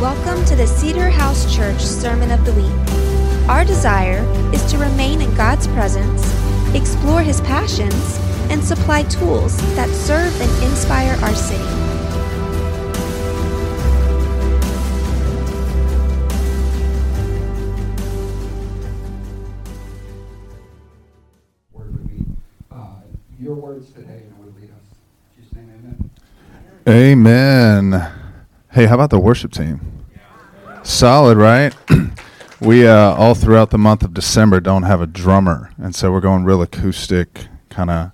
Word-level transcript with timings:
Welcome 0.00 0.42
to 0.46 0.56
the 0.56 0.66
Cedar 0.66 1.10
House 1.10 1.54
Church 1.54 1.78
Sermon 1.78 2.30
of 2.30 2.42
the 2.46 2.54
Week. 2.54 3.50
Our 3.50 3.66
desire 3.66 4.24
is 4.50 4.64
to 4.72 4.78
remain 4.78 5.20
in 5.20 5.34
God's 5.34 5.66
presence, 5.66 6.24
explore 6.74 7.20
His 7.20 7.42
passions, 7.42 8.18
and 8.48 8.64
supply 8.64 9.02
tools 9.02 9.58
that 9.76 9.90
serve 9.90 10.32
and 10.40 10.64
inspire 10.64 11.18
our 11.22 11.34
city. 11.34 11.62
word 21.74 21.92
would 21.92 22.08
be 22.08 22.24
uh, 22.72 23.02
your 23.38 23.54
words 23.54 23.92
today 23.92 24.22
and 24.26 24.38
would 24.38 24.56
lead 24.58 24.70
us. 24.70 24.96
Just 25.38 25.52
saying 25.52 25.70
amen. 25.78 26.10
Amen. 26.88 28.12
Hey, 28.72 28.86
how 28.86 28.94
about 28.94 29.10
the 29.10 29.18
worship 29.18 29.52
team? 29.52 29.89
Solid, 30.82 31.36
right? 31.36 31.74
we 32.60 32.86
uh, 32.86 33.14
all 33.14 33.34
throughout 33.34 33.70
the 33.70 33.78
month 33.78 34.02
of 34.02 34.14
December 34.14 34.60
don't 34.60 34.84
have 34.84 35.00
a 35.00 35.06
drummer, 35.06 35.70
and 35.78 35.94
so 35.94 36.10
we're 36.10 36.20
going 36.20 36.44
real 36.44 36.62
acoustic, 36.62 37.46
kind 37.68 37.90
of 37.90 38.12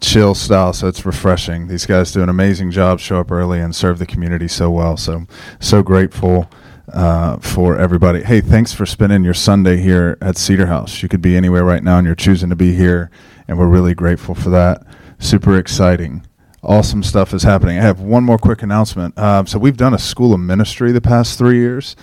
chill 0.00 0.34
style. 0.34 0.72
So 0.72 0.86
it's 0.86 1.04
refreshing. 1.04 1.66
These 1.66 1.86
guys 1.86 2.12
do 2.12 2.22
an 2.22 2.28
amazing 2.28 2.70
job. 2.70 3.00
Show 3.00 3.20
up 3.20 3.32
early 3.32 3.60
and 3.60 3.74
serve 3.74 3.98
the 3.98 4.06
community 4.06 4.46
so 4.46 4.70
well. 4.70 4.96
So 4.96 5.26
so 5.58 5.82
grateful 5.82 6.48
uh, 6.92 7.38
for 7.38 7.76
everybody. 7.76 8.22
Hey, 8.22 8.40
thanks 8.40 8.72
for 8.72 8.86
spending 8.86 9.24
your 9.24 9.34
Sunday 9.34 9.76
here 9.76 10.16
at 10.20 10.36
Cedar 10.36 10.66
House. 10.66 11.02
You 11.02 11.08
could 11.08 11.22
be 11.22 11.36
anywhere 11.36 11.64
right 11.64 11.82
now, 11.82 11.98
and 11.98 12.06
you're 12.06 12.14
choosing 12.14 12.50
to 12.50 12.56
be 12.56 12.74
here, 12.74 13.10
and 13.48 13.58
we're 13.58 13.68
really 13.68 13.94
grateful 13.94 14.34
for 14.34 14.50
that. 14.50 14.86
Super 15.18 15.58
exciting 15.58 16.24
awesome 16.62 17.02
stuff 17.02 17.32
is 17.34 17.42
happening. 17.42 17.78
I 17.78 17.82
have 17.82 18.00
one 18.00 18.24
more 18.24 18.38
quick 18.38 18.62
announcement. 18.62 19.16
Uh, 19.18 19.44
so 19.44 19.58
we've 19.58 19.76
done 19.76 19.94
a 19.94 19.98
school 19.98 20.34
of 20.34 20.40
ministry 20.40 20.92
the 20.92 21.00
past 21.00 21.38
three 21.38 21.58
years. 21.58 21.96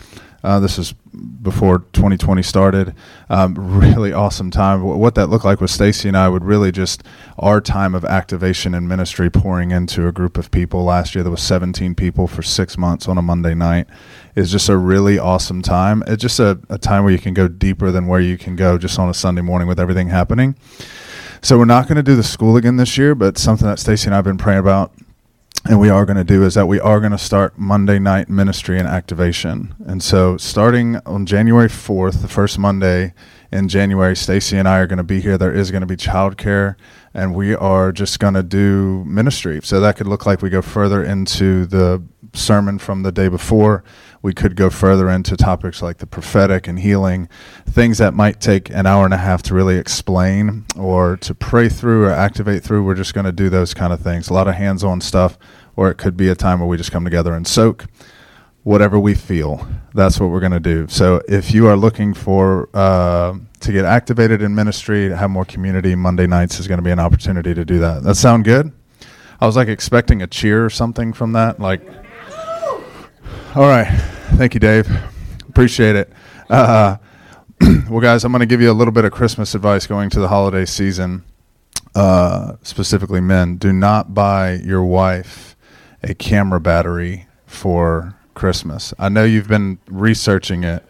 Uh, 0.44 0.60
this 0.60 0.78
is 0.78 0.94
before 1.42 1.80
2020 1.94 2.44
started. 2.44 2.94
Um, 3.30 3.56
really 3.80 4.14
awesome 4.14 4.52
time. 4.52 4.82
Wh- 4.82 4.98
What 4.98 5.16
that 5.16 5.28
looked 5.28 5.44
like 5.44 5.60
was 5.60 5.72
Stacy 5.72 6.08
and 6.08 6.16
I 6.16 6.30
would 6.30 6.44
really 6.44 6.72
just 6.72 7.04
our 7.40 7.60
time 7.60 7.96
of 7.96 8.06
activation 8.06 8.74
and 8.74 8.88
ministry 8.88 9.30
pouring 9.30 9.72
into 9.72 10.08
a 10.08 10.12
group 10.12 10.38
of 10.38 10.52
people. 10.52 10.84
Last 10.86 11.16
year 11.16 11.24
there 11.24 11.32
was 11.32 11.42
17 11.42 11.96
people 11.96 12.28
for 12.28 12.44
six 12.44 12.78
months 12.78 13.08
on 13.08 13.18
a 13.18 13.22
Monday 13.22 13.56
night. 13.56 13.88
Is 14.36 14.52
just 14.52 14.70
a 14.70 14.78
really 14.78 15.18
awesome 15.18 15.64
time. 15.64 16.04
It's 16.06 16.22
just 16.22 16.40
a, 16.40 16.60
a 16.70 16.78
time 16.78 17.04
where 17.04 17.12
you 17.12 17.18
can 17.20 17.34
go 17.34 17.48
deeper 17.48 17.90
than 17.90 18.06
where 18.06 18.20
you 18.22 18.38
can 18.38 18.56
go 18.56 18.78
just 18.78 19.00
on 19.00 19.10
a 19.10 19.14
Sunday 19.16 19.42
morning 19.42 19.68
with 19.68 19.80
everything 19.80 20.10
happening. 20.10 20.56
So 21.42 21.58
we're 21.58 21.66
not 21.66 21.88
going 21.88 21.98
to 21.98 22.04
do 22.04 22.16
the 22.16 22.24
school 22.24 22.58
again 22.58 22.78
this 22.78 22.98
year, 22.98 23.16
but 23.16 23.38
something 23.38 23.68
that 23.68 23.80
Stacy 23.80 24.08
and 24.08 24.14
I 24.14 24.18
have 24.18 24.26
been 24.26 24.38
praying 24.38 24.60
about 24.60 24.92
and 25.70 25.80
we 25.80 25.90
are 25.90 26.06
going 26.06 26.18
to 26.18 26.24
do 26.24 26.44
is 26.44 26.54
that 26.54 26.68
we 26.68 26.80
are 26.80 27.00
going 27.00 27.12
to 27.12 27.18
start 27.18 27.58
Monday 27.58 28.00
night 28.00 28.30
ministry 28.30 28.80
and 28.80 28.88
activation. 28.88 29.76
And 29.86 30.02
so 30.02 30.38
starting 30.38 30.98
on 31.06 31.26
January 31.26 31.68
4th, 31.68 32.22
the 32.22 32.28
first 32.30 32.58
Monday 32.58 33.14
in 33.52 33.68
January, 33.68 34.16
Stacy 34.16 34.58
and 34.58 34.68
I 34.68 34.80
are 34.80 34.88
going 34.88 34.98
to 34.98 35.04
be 35.04 35.20
here. 35.20 35.38
There 35.38 35.54
is 35.54 35.70
going 35.72 35.82
to 35.82 35.88
be 35.88 35.98
childcare 35.98 36.76
and 37.14 37.36
we 37.36 37.54
are 37.54 37.92
just 37.92 38.20
going 38.20 38.36
to 38.36 38.44
do 38.44 39.04
ministry. 39.06 39.60
So 39.64 39.82
that 39.82 39.98
could 39.98 40.08
look 40.08 40.26
like 40.26 40.42
we 40.42 40.50
go 40.50 40.62
further 40.62 41.04
into 41.04 41.66
the 41.66 42.02
sermon 42.38 42.80
from 42.80 43.04
the 43.04 43.12
day 43.12 43.28
before. 43.28 43.84
We 44.22 44.34
could 44.34 44.56
go 44.56 44.70
further 44.70 45.10
into 45.10 45.38
topics 45.38 45.82
like 45.82 45.98
the 45.98 46.08
prophetic 46.08 46.68
and 46.68 46.80
healing, 46.80 47.30
things 47.66 47.98
that 48.00 48.14
might 48.14 48.42
take 48.42 48.70
an 48.70 48.86
hour 48.86 49.06
and 49.06 49.14
a 49.14 49.18
half 49.18 49.44
to 49.44 49.54
really 49.54 49.78
explain 49.78 50.66
or 50.78 51.18
to 51.18 51.36
pray 51.36 51.70
through 51.70 52.06
or 52.06 52.12
activate 52.12 52.64
through. 52.64 52.84
We're 52.84 52.96
just 52.96 53.14
going 53.14 53.26
to 53.26 53.32
do 53.32 53.50
those 53.50 53.74
kind 53.74 53.94
of 53.94 54.02
things. 54.02 54.30
A 54.30 54.34
lot 54.34 54.48
of 54.48 54.56
hands 54.56 54.84
on 54.84 55.02
stuff, 55.02 55.38
or 55.76 55.90
it 55.90 55.96
could 55.98 56.18
be 56.18 56.30
a 56.30 56.36
time 56.36 56.60
where 56.60 56.68
we 56.68 56.78
just 56.78 56.92
come 56.92 57.04
together 57.04 57.34
and 57.34 57.48
soak 57.48 57.86
whatever 58.68 59.00
we 59.00 59.16
feel. 59.16 59.66
That's 59.94 60.20
what 60.20 60.30
we're 60.30 60.42
going 60.42 60.52
to 60.52 60.60
do. 60.60 60.88
So 60.90 61.22
if 61.30 61.54
you 61.54 61.68
are 61.68 61.78
looking 61.78 62.14
for 62.14 62.68
uh, 62.74 63.34
to 63.62 63.72
get 63.72 63.86
activated 63.86 64.42
in 64.42 64.54
ministry, 64.54 65.08
to 65.08 65.16
have 65.16 65.30
more 65.30 65.46
community, 65.46 65.96
Monday 65.96 66.28
nights 66.28 66.60
is 66.60 66.68
going 66.68 66.80
to 66.80 66.84
be 66.84 66.92
an 66.92 67.00
opportunity 67.00 67.54
to 67.54 67.64
do 67.64 67.80
that. 67.80 68.04
That 68.04 68.16
sound 68.16 68.44
good? 68.44 68.74
I 69.40 69.46
was 69.46 69.56
like 69.56 69.70
expecting 69.70 70.22
a 70.22 70.28
cheer 70.28 70.66
or 70.66 70.70
something 70.70 71.14
from 71.14 71.32
that. 71.32 71.62
Like, 71.62 71.82
all 73.58 73.68
right, 73.68 73.88
thank 74.36 74.54
you, 74.54 74.60
Dave. 74.60 74.88
Appreciate 75.50 75.96
it. 75.96 76.14
Uh, 76.48 76.98
well, 77.90 78.02
guys, 78.02 78.24
I'm 78.24 78.32
going 78.32 78.42
to 78.42 78.46
give 78.46 78.62
you 78.62 78.70
a 78.70 78.72
little 78.72 78.92
bit 78.92 79.04
of 79.04 79.12
Christmas 79.12 79.56
advice 79.56 79.88
going 79.88 80.12
to 80.12 80.20
the 80.20 80.28
holiday 80.28 80.64
season. 80.64 81.24
Uh, 81.96 82.58
specifically, 82.62 83.20
men, 83.20 83.58
do 83.58 83.74
not 83.74 84.14
buy 84.14 84.54
your 84.58 84.84
wife 84.84 85.56
a 86.04 86.14
camera 86.14 86.60
battery 86.60 87.28
for 87.48 88.16
Christmas. 88.36 88.94
I 89.00 89.10
know 89.10 89.24
you've 89.24 89.48
been 89.48 89.80
researching 89.88 90.64
it 90.64 90.86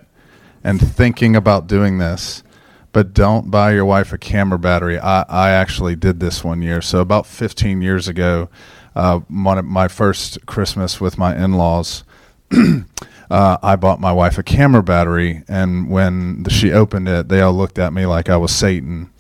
and 0.61 0.81
thinking 0.81 1.37
about 1.37 1.67
doing 1.67 1.99
this, 1.99 2.43
but 2.91 3.13
don't 3.13 3.49
buy 3.49 3.75
your 3.75 3.85
wife 3.85 4.11
a 4.11 4.17
camera 4.17 4.59
battery. 4.59 4.99
I, 4.99 5.21
I 5.29 5.51
actually 5.51 5.95
did 5.95 6.19
this 6.19 6.43
one 6.43 6.61
year. 6.61 6.81
So, 6.81 6.99
about 6.99 7.27
15 7.27 7.81
years 7.81 8.09
ago, 8.09 8.49
uh, 8.93 9.21
of 9.29 9.63
my 9.63 9.87
first 9.87 10.45
Christmas 10.47 10.99
with 10.99 11.17
my 11.17 11.33
in 11.41 11.53
laws, 11.53 12.03
uh, 13.31 13.57
I 13.61 13.75
bought 13.75 13.99
my 13.99 14.11
wife 14.11 14.37
a 14.37 14.43
camera 14.43 14.83
battery. 14.83 15.43
And 15.47 15.89
when 15.89 16.45
she 16.49 16.71
opened 16.71 17.07
it, 17.09 17.29
they 17.29 17.41
all 17.41 17.53
looked 17.53 17.79
at 17.79 17.93
me 17.93 18.05
like 18.05 18.29
I 18.29 18.37
was 18.37 18.51
Satan 18.51 19.11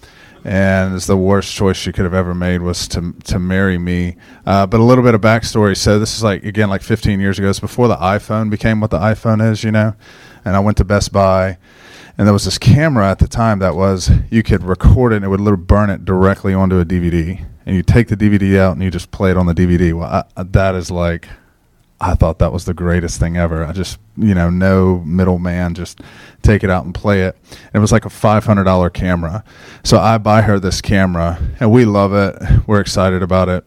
and 0.47 0.95
it's 0.95 1.07
the 1.07 1.17
worst 1.17 1.53
choice 1.53 1.75
she 1.75 1.91
could 1.91 2.05
have 2.05 2.13
ever 2.13 2.33
made 2.33 2.61
was 2.61 2.87
to 2.87 3.13
to 3.25 3.37
marry 3.37 3.77
me. 3.77 4.15
Uh, 4.45 4.65
but 4.65 4.79
a 4.79 4.83
little 4.83 5.03
bit 5.03 5.13
of 5.13 5.19
backstory. 5.19 5.75
So 5.75 5.99
this 5.99 6.15
is 6.15 6.23
like 6.23 6.45
again 6.45 6.69
like 6.69 6.81
15 6.81 7.19
years 7.19 7.37
ago. 7.37 7.49
It's 7.49 7.59
before 7.59 7.89
the 7.89 7.97
iPhone 7.97 8.49
became 8.49 8.79
what 8.79 8.89
the 8.89 8.97
iPhone 8.97 9.45
is, 9.45 9.65
you 9.65 9.71
know. 9.71 9.93
And 10.45 10.55
I 10.55 10.61
went 10.61 10.77
to 10.77 10.85
Best 10.85 11.11
Buy, 11.11 11.57
and 12.17 12.25
there 12.25 12.33
was 12.33 12.45
this 12.45 12.57
camera 12.57 13.11
at 13.11 13.19
the 13.19 13.27
time 13.27 13.59
that 13.59 13.75
was 13.75 14.09
you 14.29 14.41
could 14.41 14.63
record 14.63 15.11
it 15.11 15.17
and 15.17 15.25
it 15.25 15.27
would 15.27 15.41
literally 15.41 15.65
burn 15.65 15.89
it 15.89 16.05
directly 16.05 16.53
onto 16.53 16.79
a 16.79 16.85
DVD. 16.85 17.45
And 17.65 17.75
you 17.75 17.83
take 17.83 18.07
the 18.07 18.15
DVD 18.15 18.57
out 18.57 18.71
and 18.71 18.81
you 18.81 18.89
just 18.89 19.11
play 19.11 19.31
it 19.31 19.35
on 19.35 19.47
the 19.47 19.53
DVD. 19.53 19.93
Well, 19.93 20.25
I, 20.37 20.43
that 20.43 20.75
is 20.75 20.89
like 20.89 21.27
I 21.99 22.13
thought 22.13 22.37
that 22.39 22.53
was 22.53 22.65
the 22.65 22.75
greatest 22.75 23.19
thing 23.19 23.37
ever. 23.37 23.65
I 23.65 23.71
just, 23.71 23.97
you 24.17 24.35
know, 24.35 24.51
no 24.51 24.99
middleman, 24.99 25.73
just 25.73 26.01
take 26.43 26.63
it 26.63 26.69
out 26.69 26.85
and 26.85 26.93
play 26.93 27.23
it. 27.23 27.35
And 27.51 27.75
it 27.75 27.79
was 27.79 27.91
like 27.91 28.05
a 28.05 28.09
$500 28.09 28.93
camera. 28.93 29.43
So 29.83 29.97
I 29.97 30.19
buy 30.19 30.43
her 30.43 30.59
this 30.59 30.79
camera 30.79 31.39
and 31.59 31.71
we 31.71 31.85
love 31.85 32.13
it. 32.13 32.67
We're 32.67 32.81
excited 32.81 33.23
about 33.23 33.49
it. 33.49 33.65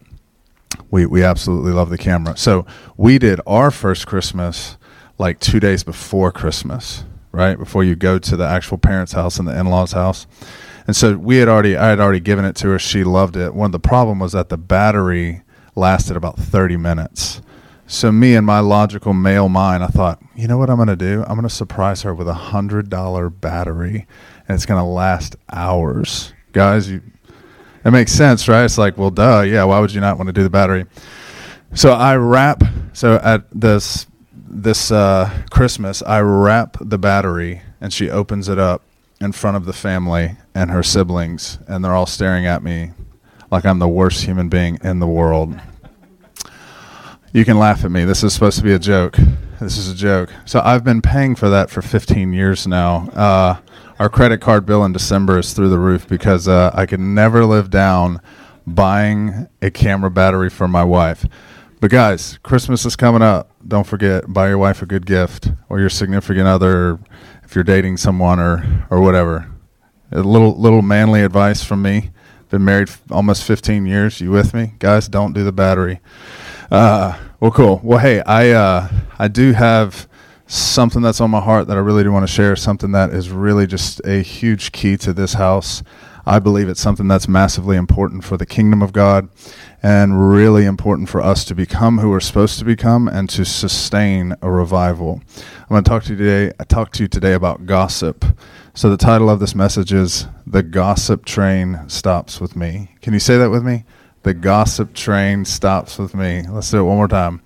We, 0.89 1.05
we 1.05 1.23
absolutely 1.23 1.73
love 1.73 1.89
the 1.89 1.97
camera. 1.97 2.37
So 2.37 2.65
we 2.95 3.17
did 3.17 3.41
our 3.45 3.69
first 3.69 4.07
Christmas 4.07 4.77
like 5.17 5.39
two 5.39 5.59
days 5.59 5.83
before 5.83 6.31
Christmas, 6.31 7.03
right? 7.33 7.57
Before 7.57 7.83
you 7.83 7.95
go 7.95 8.17
to 8.17 8.37
the 8.37 8.47
actual 8.47 8.77
parents' 8.77 9.11
house 9.11 9.39
and 9.39 9.47
the 9.47 9.57
in 9.57 9.67
law's 9.67 9.91
house. 9.91 10.25
And 10.87 10.95
so 10.95 11.17
we 11.17 11.37
had 11.37 11.49
already, 11.49 11.75
I 11.75 11.89
had 11.89 11.99
already 11.99 12.21
given 12.21 12.45
it 12.45 12.55
to 12.57 12.69
her. 12.69 12.79
She 12.79 13.03
loved 13.03 13.35
it. 13.35 13.53
One 13.53 13.67
of 13.67 13.71
the 13.73 13.79
problem 13.79 14.19
was 14.19 14.31
that 14.31 14.49
the 14.49 14.57
battery 14.57 15.43
lasted 15.75 16.15
about 16.15 16.37
30 16.37 16.77
minutes. 16.77 17.41
So 17.91 18.09
me 18.09 18.35
and 18.35 18.45
my 18.47 18.61
logical 18.61 19.11
male 19.11 19.49
mind, 19.49 19.83
I 19.83 19.87
thought, 19.87 20.23
you 20.33 20.47
know 20.47 20.57
what 20.57 20.69
I'm 20.69 20.77
going 20.77 20.87
to 20.87 20.95
do? 20.95 21.23
I'm 21.23 21.35
going 21.35 21.41
to 21.41 21.49
surprise 21.49 22.03
her 22.03 22.15
with 22.15 22.29
a 22.29 22.33
hundred 22.33 22.89
dollar 22.89 23.29
battery, 23.29 24.07
and 24.47 24.55
it's 24.55 24.65
going 24.65 24.79
to 24.79 24.85
last 24.85 25.35
hours. 25.51 26.33
Guys, 26.53 26.89
you, 26.89 27.01
it 27.83 27.91
makes 27.91 28.13
sense, 28.13 28.47
right? 28.47 28.63
It's 28.63 28.77
like, 28.77 28.97
well, 28.97 29.09
duh, 29.09 29.41
yeah. 29.41 29.65
Why 29.65 29.81
would 29.81 29.93
you 29.93 29.99
not 29.99 30.15
want 30.15 30.27
to 30.27 30.33
do 30.33 30.41
the 30.41 30.49
battery? 30.49 30.85
So 31.73 31.91
I 31.91 32.15
wrap. 32.15 32.63
So 32.93 33.15
at 33.15 33.43
this 33.51 34.07
this 34.33 34.89
uh, 34.89 35.29
Christmas, 35.49 36.01
I 36.01 36.21
wrap 36.21 36.77
the 36.79 36.97
battery, 36.97 37.61
and 37.81 37.91
she 37.91 38.09
opens 38.09 38.47
it 38.47 38.57
up 38.57 38.83
in 39.19 39.33
front 39.33 39.57
of 39.57 39.65
the 39.65 39.73
family 39.73 40.37
and 40.55 40.71
her 40.71 40.81
siblings, 40.81 41.59
and 41.67 41.83
they're 41.83 41.93
all 41.93 42.05
staring 42.05 42.45
at 42.45 42.63
me 42.63 42.91
like 43.51 43.65
I'm 43.65 43.79
the 43.79 43.87
worst 43.89 44.23
human 44.23 44.47
being 44.47 44.79
in 44.81 44.99
the 44.99 45.07
world. 45.07 45.59
You 47.33 47.45
can 47.45 47.57
laugh 47.57 47.85
at 47.85 47.91
me. 47.91 48.03
This 48.03 48.23
is 48.23 48.33
supposed 48.33 48.57
to 48.57 48.63
be 48.63 48.73
a 48.73 48.79
joke. 48.79 49.15
This 49.61 49.77
is 49.77 49.89
a 49.89 49.95
joke. 49.95 50.29
So 50.43 50.59
I've 50.59 50.83
been 50.83 51.01
paying 51.01 51.35
for 51.35 51.47
that 51.49 51.69
for 51.69 51.81
15 51.81 52.33
years 52.33 52.67
now. 52.67 53.07
Uh, 53.09 53.57
our 53.99 54.09
credit 54.09 54.41
card 54.41 54.65
bill 54.65 54.83
in 54.83 54.91
December 54.91 55.39
is 55.39 55.53
through 55.53 55.69
the 55.69 55.79
roof 55.79 56.05
because 56.07 56.49
uh, 56.49 56.71
I 56.73 56.85
could 56.85 56.99
never 56.99 57.45
live 57.45 57.69
down 57.69 58.19
buying 58.67 59.47
a 59.61 59.71
camera 59.71 60.11
battery 60.11 60.49
for 60.49 60.67
my 60.67 60.83
wife. 60.83 61.25
But 61.79 61.89
guys, 61.89 62.37
Christmas 62.43 62.85
is 62.85 62.97
coming 62.97 63.21
up. 63.21 63.49
Don't 63.65 63.87
forget, 63.87 64.25
buy 64.27 64.49
your 64.49 64.57
wife 64.57 64.81
a 64.81 64.85
good 64.85 65.05
gift 65.05 65.51
or 65.69 65.79
your 65.79 65.89
significant 65.89 66.47
other, 66.47 66.99
if 67.43 67.55
you're 67.55 67.63
dating 67.63 67.97
someone 67.97 68.39
or 68.39 68.85
or 68.89 68.99
whatever. 69.01 69.49
A 70.11 70.21
little 70.21 70.59
little 70.59 70.81
manly 70.81 71.21
advice 71.23 71.63
from 71.63 71.81
me. 71.81 72.11
Been 72.49 72.65
married 72.65 72.89
almost 73.09 73.45
15 73.45 73.85
years. 73.85 74.19
You 74.19 74.31
with 74.31 74.53
me, 74.53 74.73
guys? 74.79 75.07
Don't 75.07 75.31
do 75.31 75.45
the 75.45 75.53
battery. 75.53 76.01
Uh, 76.71 77.17
well, 77.41 77.51
cool. 77.51 77.81
Well, 77.83 77.99
hey, 77.99 78.21
I 78.21 78.51
uh, 78.51 78.89
I 79.19 79.27
do 79.27 79.51
have 79.51 80.07
something 80.47 81.01
that's 81.01 81.19
on 81.19 81.29
my 81.29 81.41
heart 81.41 81.67
that 81.67 81.75
I 81.75 81.81
really 81.81 82.03
do 82.03 82.13
want 82.13 82.25
to 82.25 82.31
share. 82.31 82.55
Something 82.55 82.93
that 82.93 83.09
is 83.09 83.29
really 83.29 83.67
just 83.67 83.99
a 84.05 84.21
huge 84.21 84.71
key 84.71 84.95
to 84.97 85.11
this 85.11 85.33
house. 85.33 85.83
I 86.25 86.39
believe 86.39 86.69
it's 86.69 86.79
something 86.79 87.09
that's 87.09 87.27
massively 87.27 87.75
important 87.75 88.23
for 88.23 88.37
the 88.37 88.45
kingdom 88.45 88.81
of 88.81 88.93
God 88.93 89.27
and 89.83 90.31
really 90.31 90.65
important 90.65 91.09
for 91.09 91.19
us 91.19 91.43
to 91.45 91.55
become 91.55 91.97
who 91.97 92.09
we're 92.09 92.19
supposed 92.19 92.59
to 92.59 92.65
become 92.65 93.07
and 93.07 93.29
to 93.31 93.43
sustain 93.43 94.35
a 94.41 94.49
revival. 94.49 95.21
I'm 95.35 95.67
going 95.67 95.83
to 95.83 95.89
talk 95.89 96.03
to 96.03 96.11
you 96.11 96.17
today 96.17 96.53
I 96.57 96.63
talk 96.63 96.91
to 96.93 97.03
you 97.03 97.09
today 97.09 97.33
about 97.33 97.65
gossip. 97.65 98.23
So 98.75 98.89
the 98.89 98.97
title 98.97 99.29
of 99.29 99.41
this 99.41 99.55
message 99.55 99.91
is 99.91 100.27
The 100.47 100.63
Gossip 100.63 101.25
Train 101.25 101.81
Stops 101.89 102.39
with 102.39 102.55
Me. 102.55 102.95
Can 103.01 103.11
you 103.11 103.19
say 103.19 103.37
that 103.37 103.49
with 103.49 103.65
me? 103.65 103.83
The 104.23 104.33
gossip 104.33 104.93
train 104.93 105.45
stops 105.45 105.97
with 105.97 106.13
me. 106.13 106.43
Let's 106.47 106.69
do 106.69 106.79
it 106.79 106.83
one 106.83 106.97
more 106.97 107.07
time. 107.07 107.41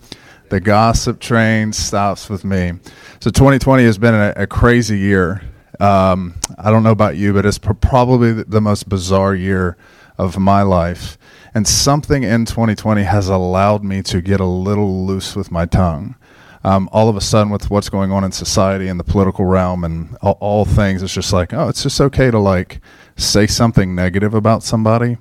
The 0.50 0.60
gossip 0.60 1.20
train 1.20 1.74
stops 1.74 2.30
with 2.30 2.44
me. 2.44 2.74
So 3.20 3.32
2020 3.32 3.84
has 3.86 3.98
been 3.98 4.14
a, 4.14 4.34
a 4.36 4.48
crazy 4.48 5.00
year. 5.00 5.42
Um, 5.80 6.36
I 6.58 6.72
don't 6.72 6.84
know 6.84 6.92
about 6.92 7.18
you, 7.18 7.34
but 7.34 7.46
it's 7.46 7.58
pr- 7.58 7.74
probably 7.74 8.32
the 8.32 8.62
most 8.62 8.90
bizarre 8.90 9.34
year 9.34 9.78
of 10.18 10.38
my 10.38 10.62
life. 10.62 11.18
And 11.54 11.68
something 11.68 12.24
in 12.24 12.46
2020 12.46 13.04
has 13.04 13.30
allowed 13.30 13.84
me 13.84 14.02
to 14.04 14.22
get 14.22 14.40
a 14.40 14.46
little 14.46 15.06
loose 15.06 15.36
with 15.36 15.52
my 15.52 15.66
tongue. 15.66 16.16
Um, 16.66 16.90
all 16.92 17.10
of 17.10 17.16
a 17.16 17.22
sudden, 17.22 17.52
with 17.52 17.70
what's 17.70 17.90
going 17.90 18.12
on 18.12 18.24
in 18.24 18.32
society 18.32 18.88
and 18.88 19.00
the 19.00 19.04
political 19.04 19.46
realm 19.46 19.84
and 19.84 20.18
all, 20.24 20.38
all 20.42 20.66
things, 20.66 21.04
it's 21.04 21.14
just 21.14 21.32
like, 21.32 21.54
oh, 21.54 21.70
it's 21.70 21.84
just 21.84 22.02
okay 22.02 22.32
to 22.32 22.40
like 22.40 22.82
say 23.18 23.46
something 23.46 23.94
negative 23.94 24.34
about 24.34 24.64
somebody. 24.64 25.18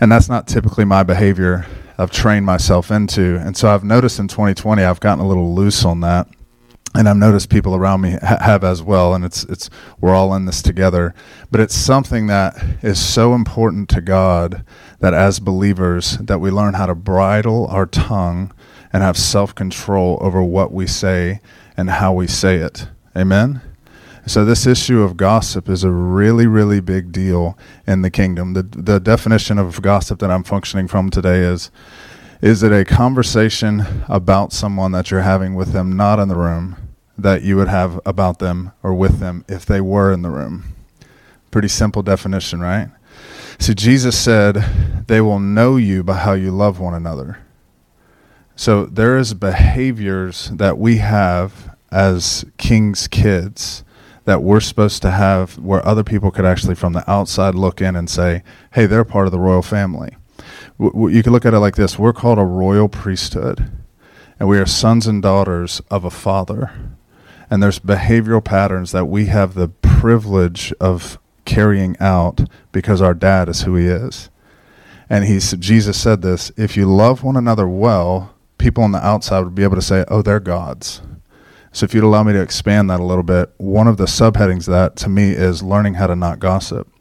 And 0.00 0.12
that's 0.12 0.28
not 0.28 0.46
typically 0.46 0.84
my 0.84 1.02
behavior. 1.02 1.66
I've 1.96 2.10
trained 2.10 2.44
myself 2.44 2.90
into. 2.90 3.36
And 3.36 3.56
so 3.56 3.70
I've 3.70 3.84
noticed 3.84 4.18
in 4.18 4.28
2020, 4.28 4.84
I've 4.84 5.00
gotten 5.00 5.24
a 5.24 5.26
little 5.26 5.54
loose 5.54 5.82
on 5.82 6.00
that 6.00 6.28
and 6.96 7.08
I've 7.08 7.16
noticed 7.16 7.50
people 7.50 7.74
around 7.74 8.00
me 8.00 8.12
ha- 8.22 8.38
have 8.40 8.64
as 8.64 8.82
well, 8.82 9.14
and 9.14 9.24
it's 9.24 9.44
it's 9.44 9.68
we're 10.00 10.14
all 10.14 10.34
in 10.34 10.46
this 10.46 10.62
together. 10.62 11.14
But 11.50 11.60
it's 11.60 11.74
something 11.74 12.26
that 12.28 12.56
is 12.82 12.98
so 12.98 13.34
important 13.34 13.88
to 13.90 14.00
God 14.00 14.64
that 15.00 15.12
as 15.12 15.38
believers 15.38 16.16
that 16.18 16.40
we 16.40 16.50
learn 16.50 16.74
how 16.74 16.86
to 16.86 16.94
bridle 16.94 17.66
our 17.66 17.86
tongue 17.86 18.52
and 18.96 19.02
have 19.02 19.18
self 19.18 19.54
control 19.54 20.16
over 20.22 20.42
what 20.42 20.72
we 20.72 20.86
say 20.86 21.42
and 21.76 21.90
how 21.90 22.14
we 22.14 22.26
say 22.26 22.56
it. 22.56 22.88
Amen. 23.14 23.60
So 24.24 24.42
this 24.42 24.66
issue 24.66 25.02
of 25.02 25.18
gossip 25.18 25.68
is 25.68 25.84
a 25.84 25.90
really, 25.90 26.46
really 26.46 26.80
big 26.80 27.12
deal 27.12 27.58
in 27.86 28.00
the 28.00 28.10
kingdom. 28.10 28.54
The 28.54 28.62
the 28.62 28.98
definition 28.98 29.58
of 29.58 29.82
gossip 29.82 30.18
that 30.20 30.30
I'm 30.30 30.44
functioning 30.44 30.88
from 30.88 31.10
today 31.10 31.40
is 31.40 31.70
is 32.40 32.62
it 32.62 32.72
a 32.72 32.86
conversation 32.86 33.84
about 34.08 34.54
someone 34.54 34.92
that 34.92 35.10
you're 35.10 35.20
having 35.20 35.54
with 35.54 35.74
them 35.74 35.94
not 35.94 36.18
in 36.18 36.28
the 36.28 36.34
room 36.34 36.76
that 37.18 37.42
you 37.42 37.56
would 37.56 37.68
have 37.68 38.00
about 38.06 38.38
them 38.38 38.72
or 38.82 38.94
with 38.94 39.18
them 39.18 39.44
if 39.46 39.66
they 39.66 39.82
were 39.82 40.10
in 40.10 40.22
the 40.22 40.30
room? 40.30 40.74
Pretty 41.50 41.68
simple 41.68 42.02
definition, 42.02 42.60
right? 42.60 42.88
So 43.58 43.74
Jesus 43.74 44.18
said, 44.18 45.04
They 45.06 45.20
will 45.20 45.38
know 45.38 45.76
you 45.76 46.02
by 46.02 46.14
how 46.14 46.32
you 46.32 46.50
love 46.50 46.80
one 46.80 46.94
another. 46.94 47.40
So 48.56 48.86
there 48.86 49.16
is 49.16 49.34
behaviors 49.34 50.50
that 50.54 50.78
we 50.78 50.96
have 50.96 51.76
as 51.92 52.44
king's 52.58 53.06
kids 53.06 53.84
that 54.24 54.42
we're 54.42 54.60
supposed 54.60 55.02
to 55.02 55.10
have 55.12 55.56
where 55.58 55.86
other 55.86 56.02
people 56.02 56.32
could 56.32 56.44
actually 56.44 56.74
from 56.74 56.94
the 56.94 57.08
outside 57.08 57.54
look 57.54 57.80
in 57.80 57.94
and 57.94 58.10
say, 58.10 58.42
hey, 58.72 58.86
they're 58.86 59.04
part 59.04 59.26
of 59.26 59.32
the 59.32 59.38
royal 59.38 59.62
family 59.62 60.16
you 60.78 61.22
can 61.22 61.32
look 61.32 61.46
at 61.46 61.54
it 61.54 61.58
like 61.58 61.76
this 61.76 61.98
we're 61.98 62.12
called 62.12 62.38
a 62.38 62.44
royal 62.44 62.88
priesthood, 62.88 63.70
and 64.38 64.48
we 64.48 64.58
are 64.58 64.66
sons 64.66 65.06
and 65.06 65.22
daughters 65.22 65.80
of 65.90 66.04
a 66.04 66.10
father. 66.10 66.72
And 67.48 67.62
there's 67.62 67.78
behavioral 67.78 68.44
patterns 68.44 68.90
that 68.90 69.04
we 69.04 69.26
have 69.26 69.54
the 69.54 69.68
privilege 69.68 70.72
of 70.80 71.18
carrying 71.44 71.96
out 72.00 72.40
because 72.72 73.00
our 73.00 73.14
dad 73.14 73.48
is 73.48 73.62
who 73.62 73.76
he 73.76 73.86
is. 73.86 74.30
And 75.08 75.24
he 75.24 75.38
Jesus 75.38 75.98
said 76.00 76.22
this 76.22 76.50
if 76.56 76.76
you 76.76 76.86
love 76.86 77.22
one 77.22 77.36
another 77.36 77.68
well, 77.68 78.34
people 78.66 78.82
on 78.82 78.90
the 78.90 79.06
outside 79.06 79.44
would 79.44 79.54
be 79.54 79.62
able 79.62 79.76
to 79.76 79.80
say, 79.80 80.04
oh, 80.08 80.22
they're 80.22 80.40
gods. 80.40 81.00
So 81.70 81.84
if 81.84 81.94
you'd 81.94 82.02
allow 82.02 82.24
me 82.24 82.32
to 82.32 82.42
expand 82.42 82.90
that 82.90 82.98
a 82.98 83.04
little 83.04 83.22
bit, 83.22 83.54
one 83.58 83.86
of 83.86 83.96
the 83.96 84.06
subheadings 84.06 84.66
of 84.66 84.72
that 84.72 84.96
to 84.96 85.08
me 85.08 85.30
is 85.30 85.62
learning 85.62 85.94
how 85.94 86.08
to 86.08 86.16
not 86.16 86.40
gossip, 86.40 86.92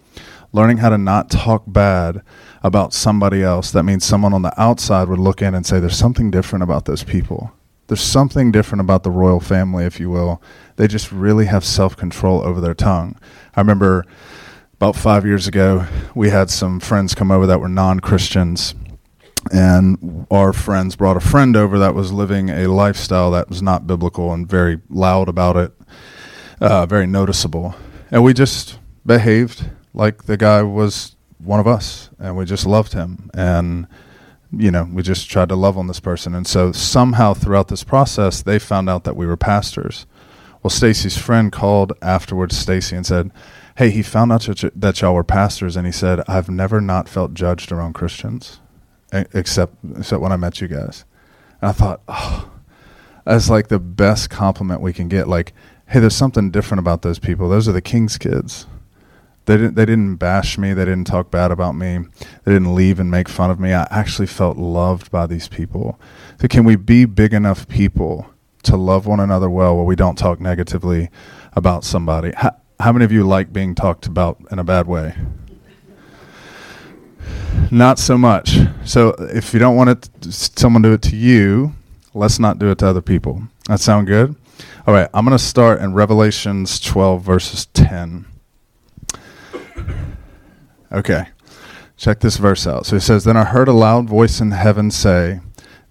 learning 0.53 0.77
how 0.77 0.89
to 0.89 0.99
not 0.99 1.31
talk 1.31 1.63
bad 1.65 2.21
about 2.61 2.93
somebody 2.93 3.41
else, 3.41 3.71
that 3.71 3.81
means 3.81 4.05
someone 4.05 4.31
on 4.31 4.43
the 4.43 4.61
outside 4.61 5.09
would 5.09 5.17
look 5.17 5.41
in 5.41 5.55
and 5.55 5.65
say, 5.65 5.79
There's 5.79 5.97
something 5.97 6.29
different 6.29 6.61
about 6.61 6.85
those 6.85 7.03
people. 7.03 7.51
There's 7.87 7.99
something 7.99 8.51
different 8.51 8.81
about 8.81 9.01
the 9.01 9.09
royal 9.09 9.39
family, 9.39 9.85
if 9.85 9.99
you 9.99 10.11
will. 10.11 10.43
They 10.75 10.87
just 10.87 11.11
really 11.11 11.47
have 11.47 11.65
self 11.65 11.97
control 11.97 12.45
over 12.45 12.61
their 12.61 12.75
tongue. 12.75 13.17
I 13.55 13.61
remember 13.61 14.05
about 14.73 14.95
five 14.95 15.25
years 15.25 15.47
ago, 15.47 15.87
we 16.13 16.29
had 16.29 16.51
some 16.51 16.79
friends 16.79 17.15
come 17.15 17.31
over 17.31 17.47
that 17.47 17.59
were 17.59 17.67
non 17.67 18.01
Christians. 18.01 18.75
And 19.51 20.25
our 20.31 20.53
friends 20.53 20.95
brought 20.95 21.17
a 21.17 21.21
friend 21.21 21.55
over 21.55 21.77
that 21.79 21.93
was 21.93 22.11
living 22.11 22.49
a 22.49 22.67
lifestyle 22.67 23.31
that 23.31 23.49
was 23.49 23.61
not 23.61 23.85
biblical 23.87 24.33
and 24.33 24.47
very 24.47 24.81
loud 24.89 25.29
about 25.29 25.55
it, 25.55 25.71
uh, 26.59 26.85
very 26.85 27.05
noticeable. 27.05 27.75
And 28.11 28.23
we 28.23 28.33
just 28.33 28.79
behaved 29.05 29.69
like 29.93 30.23
the 30.23 30.37
guy 30.37 30.61
was 30.63 31.15
one 31.37 31.59
of 31.59 31.67
us, 31.67 32.09
and 32.19 32.35
we 32.35 32.45
just 32.45 32.65
loved 32.65 32.93
him, 32.93 33.29
and 33.33 33.87
you 34.57 34.71
know, 34.71 34.87
we 34.91 35.03
just 35.03 35.29
tried 35.29 35.49
to 35.49 35.55
love 35.55 35.77
on 35.77 35.87
this 35.87 35.99
person. 35.99 36.33
And 36.33 36.47
so 36.47 36.71
somehow 36.71 37.33
throughout 37.33 37.67
this 37.67 37.83
process, 37.83 38.41
they 38.41 38.57
found 38.57 38.89
out 38.89 39.03
that 39.03 39.15
we 39.15 39.25
were 39.25 39.35
pastors. 39.35 40.05
Well, 40.63 40.69
Stacy's 40.69 41.17
friend 41.17 41.51
called 41.51 41.93
afterwards, 42.01 42.57
Stacy, 42.57 42.95
and 42.95 43.05
said, 43.05 43.31
"Hey, 43.77 43.89
he 43.89 44.01
found 44.01 44.31
out 44.31 44.47
that 44.75 45.01
y'all 45.01 45.13
were 45.13 45.23
pastors, 45.23 45.75
and 45.75 45.85
he 45.85 45.91
said 45.91 46.23
I've 46.27 46.49
never 46.49 46.79
not 46.81 47.09
felt 47.09 47.33
judged 47.33 47.71
around 47.71 47.93
Christians, 47.93 48.59
except 49.11 49.75
except 49.97 50.21
when 50.21 50.31
I 50.31 50.37
met 50.37 50.61
you 50.61 50.67
guys." 50.67 51.05
And 51.61 51.69
I 51.69 51.73
thought, 51.73 52.01
oh, 52.07 52.49
that's 53.25 53.49
like 53.49 53.67
the 53.67 53.79
best 53.79 54.29
compliment 54.29 54.81
we 54.81 54.93
can 54.93 55.07
get. 55.07 55.27
Like, 55.27 55.53
hey, 55.87 55.99
there's 55.99 56.15
something 56.15 56.51
different 56.51 56.79
about 56.79 57.01
those 57.01 57.19
people. 57.19 57.49
Those 57.49 57.67
are 57.67 57.73
the 57.73 57.81
king's 57.81 58.17
kids. 58.17 58.67
They 59.45 59.57
didn't, 59.57 59.75
they 59.75 59.85
didn't 59.85 60.15
bash 60.15 60.57
me. 60.57 60.73
They 60.73 60.85
didn't 60.85 61.07
talk 61.07 61.29
bad 61.29 61.51
about 61.51 61.75
me. 61.75 61.99
They 62.43 62.53
didn't 62.53 62.73
leave 62.73 62.99
and 62.99 63.11
make 63.11 63.29
fun 63.29 63.51
of 63.51 63.59
me. 63.59 63.73
I 63.73 63.87
actually 63.91 64.27
felt 64.27 64.57
loved 64.57 65.11
by 65.11 65.27
these 65.27 65.47
people. 65.47 65.99
So, 66.41 66.47
can 66.47 66.63
we 66.65 66.75
be 66.75 67.05
big 67.05 67.33
enough 67.33 67.67
people 67.67 68.27
to 68.63 68.75
love 68.75 69.05
one 69.05 69.19
another 69.19 69.49
well 69.49 69.75
where 69.75 69.85
we 69.85 69.95
don't 69.95 70.17
talk 70.17 70.39
negatively 70.39 71.09
about 71.53 71.83
somebody? 71.83 72.31
How, 72.35 72.55
how 72.79 72.91
many 72.91 73.05
of 73.05 73.11
you 73.11 73.23
like 73.23 73.53
being 73.53 73.75
talked 73.75 74.07
about 74.07 74.39
in 74.51 74.57
a 74.57 74.63
bad 74.63 74.87
way? 74.87 75.15
Not 77.71 77.99
so 77.99 78.17
much. 78.17 78.57
So, 78.83 79.09
if 79.19 79.53
you 79.53 79.59
don't 79.59 79.75
want 79.75 79.89
it, 79.89 80.09
someone 80.33 80.81
do 80.81 80.93
it 80.93 81.01
to 81.03 81.15
you, 81.15 81.73
let's 82.13 82.39
not 82.39 82.59
do 82.59 82.69
it 82.71 82.79
to 82.79 82.87
other 82.87 83.01
people. 83.01 83.43
That 83.67 83.79
sound 83.79 84.07
good? 84.07 84.35
All 84.87 84.93
right, 84.93 85.09
I'm 85.13 85.25
going 85.25 85.37
to 85.37 85.43
start 85.43 85.81
in 85.81 85.93
Revelations 85.93 86.79
12, 86.79 87.21
verses 87.21 87.65
10. 87.67 88.25
Okay. 90.91 91.25
Check 91.97 92.19
this 92.19 92.37
verse 92.37 92.67
out. 92.67 92.85
So 92.85 92.95
he 92.95 92.99
says, 92.99 93.23
Then 93.23 93.37
I 93.37 93.45
heard 93.45 93.67
a 93.67 93.73
loud 93.73 94.07
voice 94.07 94.39
in 94.39 94.51
heaven 94.51 94.91
say, 94.91 95.39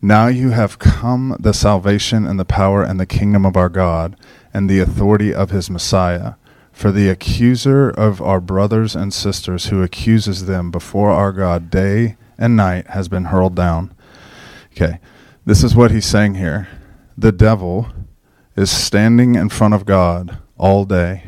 Now 0.01 0.29
you 0.29 0.51
have 0.51 0.79
come 0.79 1.37
the 1.41 1.53
salvation 1.55 2.27
and 2.27 2.39
the 2.39 2.45
power 2.45 2.83
and 2.83 3.01
the 3.01 3.07
kingdom 3.07 3.45
of 3.47 3.57
our 3.57 3.69
God 3.69 4.17
and 4.53 4.69
the 4.69 4.81
authority 4.81 5.35
of 5.35 5.51
his 5.51 5.71
Messiah. 5.71 6.35
For 6.75 6.91
the 6.91 7.09
accuser 7.09 7.89
of 7.89 8.21
our 8.21 8.41
brothers 8.41 8.95
and 8.95 9.15
sisters 9.15 9.67
who 9.67 9.83
accuses 9.83 10.47
them 10.47 10.71
before 10.71 11.11
our 11.11 11.33
God 11.33 11.71
day 11.71 12.17
and 12.37 12.57
night 12.57 12.89
has 12.89 13.09
been 13.09 13.27
hurled 13.27 13.55
down. 13.55 13.95
Okay. 14.73 14.99
This 15.47 15.63
is 15.63 15.77
what 15.77 15.93
he's 15.93 16.05
saying 16.05 16.35
here. 16.35 16.69
The 17.17 17.33
devil 17.33 17.89
is 18.57 18.71
standing 18.71 19.37
in 19.37 19.49
front 19.51 19.73
of 19.73 19.87
God 19.87 20.39
all 20.59 20.85
day 20.85 21.23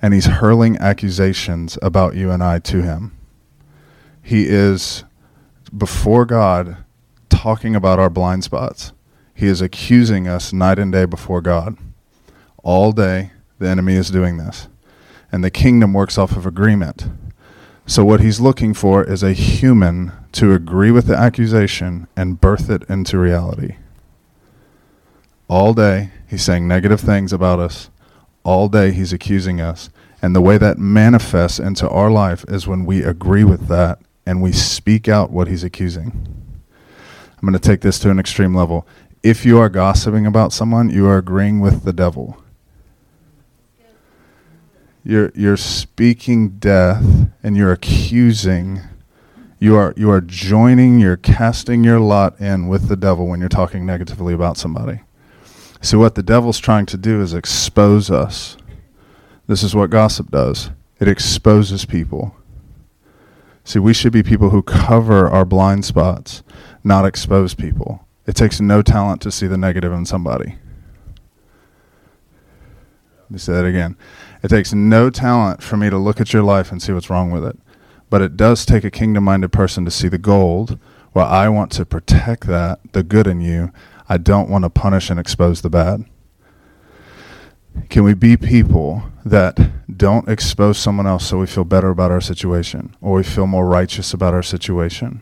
and 0.00 0.14
he's 0.14 0.26
hurling 0.26 0.78
accusations 0.78 1.76
about 1.82 2.16
you 2.16 2.30
and 2.30 2.42
I 2.42 2.58
to 2.60 2.82
him. 2.82 3.16
He 4.22 4.46
is 4.48 5.04
before 5.76 6.24
God 6.24 6.78
talking 7.28 7.76
about 7.76 7.98
our 7.98 8.10
blind 8.10 8.44
spots. 8.44 8.92
He 9.34 9.46
is 9.46 9.60
accusing 9.60 10.26
us 10.26 10.52
night 10.52 10.78
and 10.78 10.90
day 10.90 11.04
before 11.04 11.42
God. 11.42 11.76
All 12.62 12.92
day, 12.92 13.32
the 13.60 13.68
enemy 13.68 13.94
is 13.94 14.10
doing 14.10 14.36
this. 14.36 14.66
And 15.30 15.44
the 15.44 15.50
kingdom 15.50 15.92
works 15.92 16.18
off 16.18 16.36
of 16.36 16.44
agreement. 16.44 17.06
So, 17.86 18.04
what 18.04 18.20
he's 18.20 18.40
looking 18.40 18.74
for 18.74 19.04
is 19.04 19.22
a 19.22 19.32
human 19.32 20.12
to 20.32 20.52
agree 20.52 20.90
with 20.90 21.06
the 21.06 21.16
accusation 21.16 22.08
and 22.16 22.40
birth 22.40 22.68
it 22.68 22.82
into 22.88 23.18
reality. 23.18 23.76
All 25.48 25.72
day, 25.74 26.10
he's 26.28 26.42
saying 26.42 26.66
negative 26.66 27.00
things 27.00 27.32
about 27.32 27.60
us 27.60 27.90
all 28.44 28.68
day 28.68 28.92
he's 28.92 29.12
accusing 29.12 29.60
us. 29.60 29.90
And 30.22 30.34
the 30.34 30.40
way 30.40 30.58
that 30.58 30.78
manifests 30.78 31.58
into 31.58 31.88
our 31.88 32.10
life 32.10 32.44
is 32.48 32.66
when 32.66 32.84
we 32.84 33.02
agree 33.02 33.44
with 33.44 33.68
that 33.68 33.98
and 34.26 34.42
we 34.42 34.52
speak 34.52 35.08
out 35.08 35.30
what 35.30 35.48
he's 35.48 35.64
accusing. 35.64 36.12
I'm 37.40 37.48
going 37.48 37.54
to 37.54 37.58
take 37.58 37.80
this 37.80 37.98
to 38.00 38.10
an 38.10 38.18
extreme 38.18 38.54
level. 38.54 38.86
If 39.22 39.46
you 39.46 39.58
are 39.58 39.70
gossiping 39.70 40.26
about 40.26 40.52
someone, 40.52 40.90
you 40.90 41.06
are 41.06 41.16
agreeing 41.16 41.60
with 41.60 41.84
the 41.84 41.92
devil. 41.92 42.39
You're 45.02 45.32
you're 45.34 45.56
speaking 45.56 46.58
death 46.58 47.30
and 47.42 47.56
you're 47.56 47.72
accusing. 47.72 48.80
You 49.58 49.76
are 49.76 49.94
you 49.96 50.10
are 50.10 50.20
joining, 50.20 51.00
you're 51.00 51.16
casting 51.16 51.84
your 51.84 52.00
lot 52.00 52.38
in 52.40 52.68
with 52.68 52.88
the 52.88 52.96
devil 52.96 53.26
when 53.26 53.40
you're 53.40 53.48
talking 53.48 53.86
negatively 53.86 54.34
about 54.34 54.56
somebody. 54.56 55.00
So 55.80 55.98
what 55.98 56.14
the 56.14 56.22
devil's 56.22 56.58
trying 56.58 56.86
to 56.86 56.98
do 56.98 57.22
is 57.22 57.32
expose 57.32 58.10
us. 58.10 58.58
This 59.46 59.62
is 59.62 59.74
what 59.74 59.90
gossip 59.90 60.30
does. 60.30 60.70
It 60.98 61.08
exposes 61.08 61.86
people. 61.86 62.34
See, 63.64 63.78
we 63.78 63.94
should 63.94 64.12
be 64.12 64.22
people 64.22 64.50
who 64.50 64.62
cover 64.62 65.28
our 65.28 65.44
blind 65.44 65.84
spots, 65.84 66.42
not 66.84 67.06
expose 67.06 67.54
people. 67.54 68.06
It 68.26 68.36
takes 68.36 68.60
no 68.60 68.82
talent 68.82 69.22
to 69.22 69.30
see 69.30 69.46
the 69.46 69.56
negative 69.56 69.92
in 69.92 70.04
somebody. 70.04 70.56
Let 73.22 73.30
me 73.30 73.38
say 73.38 73.52
that 73.54 73.64
again. 73.64 73.96
It 74.42 74.48
takes 74.48 74.72
no 74.72 75.10
talent 75.10 75.62
for 75.62 75.76
me 75.76 75.90
to 75.90 75.98
look 75.98 76.20
at 76.20 76.32
your 76.32 76.42
life 76.42 76.72
and 76.72 76.80
see 76.80 76.92
what's 76.92 77.10
wrong 77.10 77.30
with 77.30 77.44
it. 77.44 77.58
But 78.08 78.22
it 78.22 78.36
does 78.36 78.66
take 78.66 78.84
a 78.84 78.90
kingdom 78.90 79.24
minded 79.24 79.52
person 79.52 79.84
to 79.84 79.90
see 79.90 80.08
the 80.08 80.18
gold. 80.18 80.78
Well, 81.14 81.26
I 81.26 81.48
want 81.48 81.70
to 81.72 81.84
protect 81.84 82.46
that, 82.46 82.80
the 82.92 83.02
good 83.02 83.26
in 83.26 83.40
you. 83.40 83.72
I 84.08 84.16
don't 84.16 84.50
want 84.50 84.64
to 84.64 84.70
punish 84.70 85.10
and 85.10 85.20
expose 85.20 85.62
the 85.62 85.70
bad. 85.70 86.04
Can 87.88 88.02
we 88.02 88.14
be 88.14 88.36
people 88.36 89.04
that 89.24 89.58
don't 89.96 90.28
expose 90.28 90.78
someone 90.78 91.06
else 91.06 91.26
so 91.26 91.38
we 91.38 91.46
feel 91.46 91.64
better 91.64 91.90
about 91.90 92.10
our 92.10 92.20
situation 92.20 92.96
or 93.00 93.14
we 93.14 93.22
feel 93.22 93.46
more 93.46 93.66
righteous 93.66 94.12
about 94.12 94.34
our 94.34 94.42
situation? 94.42 95.20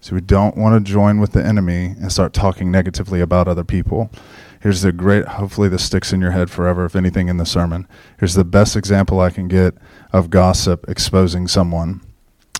So 0.00 0.14
we 0.14 0.20
don't 0.20 0.56
want 0.56 0.84
to 0.84 0.92
join 0.92 1.20
with 1.20 1.32
the 1.32 1.44
enemy 1.44 1.94
and 2.00 2.10
start 2.10 2.32
talking 2.32 2.70
negatively 2.70 3.20
about 3.20 3.46
other 3.46 3.64
people. 3.64 4.10
Here's 4.62 4.82
the 4.82 4.92
great, 4.92 5.24
hopefully, 5.24 5.68
this 5.68 5.84
sticks 5.84 6.12
in 6.12 6.20
your 6.20 6.30
head 6.30 6.48
forever, 6.48 6.84
if 6.84 6.94
anything, 6.94 7.26
in 7.26 7.36
the 7.36 7.44
sermon. 7.44 7.88
Here's 8.20 8.34
the 8.34 8.44
best 8.44 8.76
example 8.76 9.18
I 9.18 9.30
can 9.30 9.48
get 9.48 9.74
of 10.12 10.30
gossip 10.30 10.88
exposing 10.88 11.48
someone. 11.48 12.00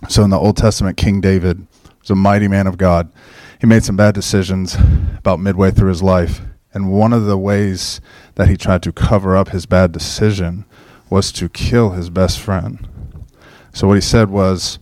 So, 0.09 0.25
in 0.25 0.31
the 0.31 0.39
Old 0.39 0.57
Testament, 0.57 0.97
King 0.97 1.21
David 1.21 1.65
was 2.01 2.11
a 2.11 2.17
mighty 2.17 2.49
man 2.49 2.67
of 2.67 2.77
God. 2.77 3.13
He 3.61 3.69
made 3.69 3.85
some 3.85 3.95
bad 3.95 4.17
decisions 4.17 4.77
about 5.17 5.39
midway 5.39 5.71
through 5.71 5.91
his 5.91 6.03
life. 6.03 6.41
And 6.75 6.91
one 6.91 7.13
of 7.13 7.27
the 7.27 7.39
ways 7.39 8.01
that 8.35 8.49
he 8.49 8.57
tried 8.57 8.83
to 8.83 8.93
cover 8.93 9.37
up 9.37 9.51
his 9.51 9.65
bad 9.65 9.93
decision 9.93 10.65
was 11.09 11.31
to 11.31 11.49
kill 11.49 11.91
his 11.91 12.11
best 12.11 12.41
friend. 12.41 12.89
So, 13.73 13.87
what 13.87 13.95
he 13.95 14.01
said 14.01 14.29
was, 14.29 14.81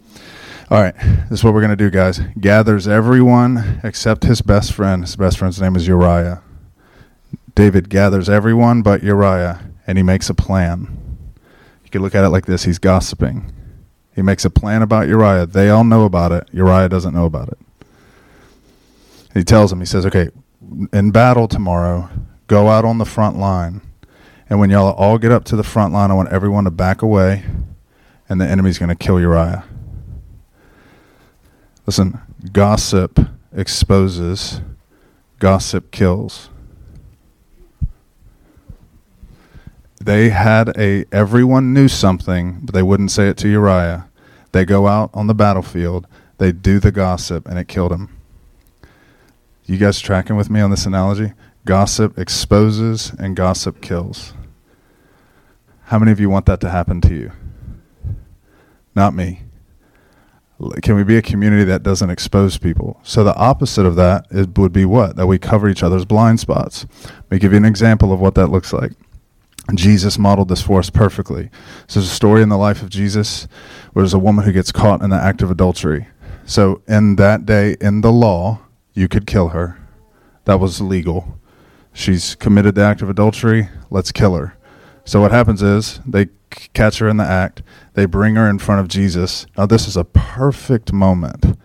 all 0.71 0.81
right, 0.81 0.97
this 1.29 1.41
is 1.41 1.45
what 1.45 1.53
we're 1.53 1.61
going 1.61 1.69
to 1.69 1.77
do, 1.77 1.91
guys. 1.91 2.19
Gathers 2.41 2.89
everyone 2.89 3.83
except 3.85 4.25
his 4.25 4.41
best 4.41 4.73
friend. 4.73 5.03
His 5.03 5.17
best 5.17 5.37
friend's 5.37 5.61
name 5.61 5.77
is 5.77 5.87
Uriah. 5.87 6.43
David 7.61 7.91
gathers 7.91 8.31
everyone 8.31 8.81
but 8.81 9.03
Uriah, 9.03 9.61
and 9.87 9.99
he 9.99 10.03
makes 10.03 10.31
a 10.31 10.35
plan. 10.35 11.29
You 11.85 11.91
could 11.91 12.01
look 12.01 12.15
at 12.15 12.25
it 12.25 12.31
like 12.31 12.47
this 12.47 12.65
he's 12.65 12.79
gossiping. 12.79 13.53
He 14.15 14.23
makes 14.23 14.47
a 14.47 14.51
plan 14.51 14.81
about 14.81 15.09
Uriah. 15.09 15.45
They 15.45 15.69
all 15.69 15.85
know 15.85 16.07
about 16.07 16.33
it. 16.33 16.49
Uriah 16.53 16.89
doesn't 16.89 17.13
know 17.13 17.27
about 17.27 17.49
it. 17.49 17.59
He 19.35 19.45
tells 19.45 19.71
him, 19.71 19.81
he 19.81 19.85
says, 19.85 20.07
okay, 20.07 20.31
in 20.91 21.11
battle 21.11 21.49
tomorrow, 21.49 22.09
go 22.47 22.69
out 22.69 22.87
on 22.87 22.97
the 22.97 23.05
front 23.05 23.37
line. 23.37 23.83
And 24.49 24.59
when 24.59 24.71
y'all 24.71 24.95
all 24.95 25.19
get 25.19 25.31
up 25.31 25.45
to 25.45 25.57
the 25.57 25.63
front 25.63 25.93
line, 25.93 26.11
I 26.11 26.15
want 26.15 26.31
everyone 26.31 26.65
to 26.65 26.71
back 26.71 27.03
away, 27.03 27.45
and 28.27 28.41
the 28.41 28.47
enemy's 28.47 28.79
going 28.79 28.89
to 28.89 28.95
kill 28.95 29.21
Uriah. 29.21 29.65
Listen, 31.85 32.23
gossip 32.55 33.21
exposes, 33.53 34.63
gossip 35.39 35.91
kills. 35.91 36.49
They 40.01 40.31
had 40.31 40.77
a 40.79 41.05
everyone 41.13 41.75
knew 41.75 41.89
something, 41.89 42.61
but 42.63 42.75
they 42.75 42.83
wouldn't 42.83 43.11
say 43.11 43.29
it 43.29 43.37
to 43.39 43.49
Uriah. 43.49 44.09
They 44.53 44.65
go 44.65 44.89
out 44.89 45.11
on 45.15 45.27
the 45.27 45.35
battlefield, 45.35 46.07
they 46.39 46.53
do 46.53 46.81
the 46.81 46.91
gossip, 46.91 47.47
and 47.47 47.59
it 47.59 47.69
killed 47.69 47.93
him. 47.93 48.17
You 49.67 49.77
guys 49.77 50.01
tracking 50.01 50.37
with 50.37 50.51
me 50.51 50.61
on 50.61 50.71
this 50.71 50.87
analogy? 50.87 51.33
Gossip 51.65 52.19
exposes 52.19 53.13
and 53.19 53.37
gossip 53.37 53.81
kills. 53.81 54.33
How 55.85 55.99
many 55.99 56.11
of 56.11 56.19
you 56.19 56.31
want 56.31 56.47
that 56.47 56.61
to 56.63 56.71
happen 56.71 57.01
to 57.03 57.15
you? 57.15 57.33
Not 58.97 59.15
me. 59.15 59.43
Can 60.83 60.97
we 60.97 61.05
be 61.05 61.17
a 61.17 61.23
community 61.23 61.65
that 61.65 61.83
doesn't 61.83 62.11
expose 62.11 62.59
people? 62.59 63.01
So 63.03 63.23
the 63.23 63.35
opposite 63.35 63.87
of 63.87 63.97
that 63.97 64.27
is, 64.31 64.47
would 64.57 64.73
be 64.73 64.85
what? 64.85 65.17
That 65.17 65.27
we 65.27 65.39
cover 65.39 65.69
each 65.69 65.83
other's 65.83 66.05
blind 66.05 66.41
spots. 66.41 66.87
Let 67.05 67.31
me 67.31 67.39
give 67.39 67.53
you 67.53 67.59
an 67.59 67.65
example 67.65 68.13
of 68.13 68.21
what 68.21 68.35
that 68.35 68.49
looks 68.49 68.73
like. 68.73 68.93
Jesus 69.75 70.19
modeled 70.19 70.49
this 70.49 70.63
for 70.63 70.79
us 70.79 70.91
perfectly. 70.91 71.51
So 71.87 72.01
there's 72.01 72.11
a 72.11 72.15
story 72.15 72.43
in 72.43 72.49
the 72.49 72.57
life 72.57 72.83
of 72.83 72.91
Jesus 72.91 73.47
where 73.93 74.03
there's 74.03 74.15
a 74.15 74.19
woman 74.19 74.45
who 74.45 74.53
gets 74.53 74.73
caught 74.73 75.03
in 75.03 75.11
the 75.11 75.17
act 75.17 75.43
of 75.43 75.51
adultery. 75.51 76.09
So 76.45 76.83
in 76.89 77.17
that 77.17 77.47
day, 77.47 77.77
in 77.81 78.01
the 78.01 78.13
law, 78.13 78.61
you 78.93 79.07
could 79.07 79.27
kill 79.27 79.49
her. 79.49 79.79
That 80.45 80.59
was 80.59 80.81
legal. 80.81 81.39
She's 81.93 82.35
committed 82.35 82.75
the 82.75 82.83
act 82.83 83.03
of 83.03 83.11
adultery. 83.11 83.69
Let's 83.91 84.13
kill 84.13 84.35
her. 84.35 84.57
So 85.05 85.21
what 85.21 85.33
happens 85.33 85.63
is 85.63 86.01
they 86.07 86.29
catch 86.73 86.99
her 86.99 87.09
in 87.09 87.17
the 87.17 87.25
act. 87.25 87.63
They 87.95 88.07
bring 88.07 88.37
her 88.37 88.49
in 88.49 88.59
front 88.59 88.81
of 88.81 88.89
Jesus. 88.89 89.47
Now 89.57 89.67
this 89.67 89.87
is 89.87 89.97
a 89.97 90.05
perfect 90.05 90.93
moment 90.93 91.57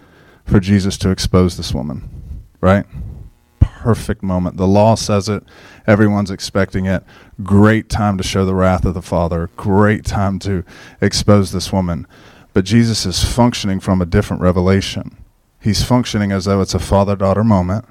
for 0.45 0.59
Jesus 0.59 0.97
to 0.99 1.09
expose 1.09 1.57
this 1.57 1.73
woman, 1.73 2.09
right? 2.61 2.85
Perfect 3.85 4.23
moment. 4.23 4.57
The 4.57 4.65
law 4.65 4.95
says 4.95 5.29
it. 5.29 5.43
Everyone's 5.85 6.31
expecting 6.31 6.87
it. 6.87 7.03
Great 7.43 7.87
time 7.87 8.17
to 8.17 8.23
show 8.23 8.43
the 8.43 8.55
wrath 8.55 8.83
of 8.83 8.95
the 8.95 9.01
Father. 9.03 9.51
Great 9.57 10.03
time 10.03 10.39
to 10.39 10.63
expose 11.01 11.51
this 11.51 11.71
woman. 11.71 12.07
But 12.51 12.65
Jesus 12.65 13.05
is 13.05 13.23
functioning 13.23 13.79
from 13.79 14.01
a 14.01 14.07
different 14.07 14.41
revelation. 14.41 15.17
He's 15.61 15.83
functioning 15.83 16.31
as 16.31 16.45
though 16.45 16.61
it's 16.61 16.73
a 16.73 16.79
father 16.79 17.15
daughter 17.15 17.43
moment. 17.43 17.85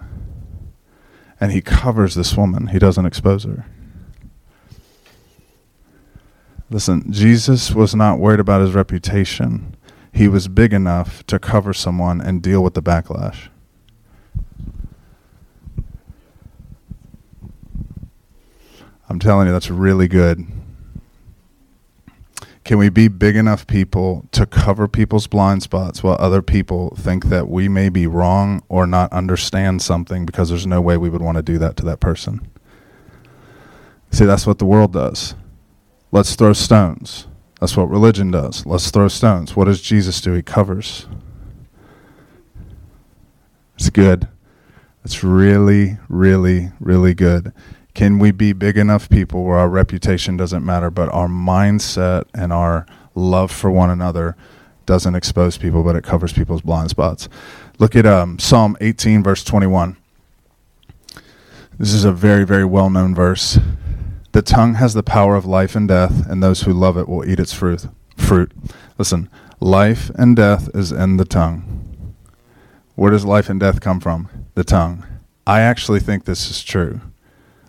And 1.40 1.52
he 1.52 1.60
covers 1.60 2.16
this 2.16 2.36
woman, 2.36 2.68
he 2.68 2.80
doesn't 2.80 3.06
expose 3.06 3.44
her. 3.44 3.64
Listen, 6.70 7.12
Jesus 7.12 7.70
was 7.70 7.94
not 7.94 8.18
worried 8.18 8.40
about 8.40 8.62
his 8.62 8.72
reputation. 8.72 9.76
He 10.12 10.26
was 10.26 10.48
big 10.48 10.72
enough 10.72 11.24
to 11.26 11.38
cover 11.38 11.72
someone 11.72 12.20
and 12.20 12.42
deal 12.42 12.64
with 12.64 12.74
the 12.74 12.82
backlash. 12.82 13.48
I'm 19.08 19.18
telling 19.18 19.46
you, 19.46 19.52
that's 19.52 19.70
really 19.70 20.08
good. 20.08 20.46
Can 22.64 22.78
we 22.78 22.88
be 22.88 23.08
big 23.08 23.37
enough 23.37 23.66
people 23.66 24.25
to 24.32 24.46
cover 24.46 24.88
people's 24.88 25.26
blind 25.26 25.62
spots 25.62 26.02
while 26.02 26.16
other 26.18 26.40
people 26.40 26.96
think 26.96 27.26
that 27.26 27.49
we 27.49 27.68
may 27.68 27.90
be 27.90 28.06
wrong 28.06 28.62
or 28.70 28.87
not 28.87 29.12
understand 29.12 29.82
something 29.82 30.25
because 30.25 30.49
there's 30.49 30.66
no 30.66 30.80
way 30.80 30.96
we 30.96 31.11
would 31.11 31.20
want 31.20 31.37
to 31.37 31.42
do 31.42 31.58
that 31.58 31.76
to 31.76 31.84
that 31.84 32.00
person? 32.00 32.40
See, 34.11 34.25
that's 34.25 34.46
what 34.46 34.58
the 34.58 34.64
world 34.64 34.94
does. 34.94 35.34
Let's 36.11 36.37
throw 36.37 36.54
stones. 36.54 37.26
That's 37.61 37.76
what 37.76 37.90
religion 37.90 38.30
does. 38.30 38.64
Let's 38.64 38.90
throw 38.90 39.08
stones. 39.08 39.54
What 39.54 39.66
does 39.66 39.82
Jesus 39.82 40.20
do? 40.23 40.32
He 40.32 40.42
covers. 40.42 41.06
It's 43.76 43.90
good. 43.90 44.28
It's 45.04 45.23
really, 45.23 45.99
really, 46.08 46.70
really 46.80 47.12
good. 47.12 47.52
Can 47.94 48.18
we 48.18 48.32
be 48.32 48.52
big 48.52 48.76
enough 48.76 49.08
people 49.08 49.44
where 49.44 49.56
our 49.56 49.68
reputation 49.68 50.36
doesn't 50.36 50.64
matter, 50.64 50.90
but 50.90 51.08
our 51.10 51.28
mindset 51.28 52.24
and 52.34 52.52
our 52.52 52.86
love 53.14 53.52
for 53.52 53.70
one 53.70 53.88
another 53.88 54.36
doesn't 54.84 55.14
expose 55.14 55.56
people, 55.56 55.84
but 55.84 55.94
it 55.94 56.02
covers 56.02 56.32
people's 56.32 56.62
blind 56.62 56.90
spots? 56.90 57.28
Look 57.78 57.94
at 57.94 58.04
um, 58.04 58.38
Psalm 58.40 58.76
18, 58.80 59.22
verse 59.22 59.44
21. 59.44 59.96
This 61.78 61.92
is 61.92 62.04
a 62.04 62.12
very, 62.12 62.44
very 62.44 62.64
well 62.64 62.90
known 62.90 63.14
verse. 63.14 63.58
The 64.32 64.42
tongue 64.42 64.74
has 64.74 64.94
the 64.94 65.02
power 65.04 65.36
of 65.36 65.46
life 65.46 65.76
and 65.76 65.86
death, 65.86 66.28
and 66.28 66.42
those 66.42 66.62
who 66.62 66.72
love 66.72 66.96
it 66.96 67.08
will 67.08 67.28
eat 67.28 67.38
its 67.38 67.52
fruit. 67.52 67.86
Fruit. 68.16 68.50
Listen, 68.98 69.30
life 69.60 70.10
and 70.16 70.34
death 70.34 70.68
is 70.74 70.90
in 70.90 71.16
the 71.16 71.24
tongue. 71.24 72.14
Where 72.96 73.12
does 73.12 73.24
life 73.24 73.48
and 73.48 73.60
death 73.60 73.80
come 73.80 74.00
from? 74.00 74.28
The 74.54 74.64
tongue. 74.64 75.04
I 75.46 75.60
actually 75.60 76.00
think 76.00 76.24
this 76.24 76.50
is 76.50 76.62
true. 76.62 77.00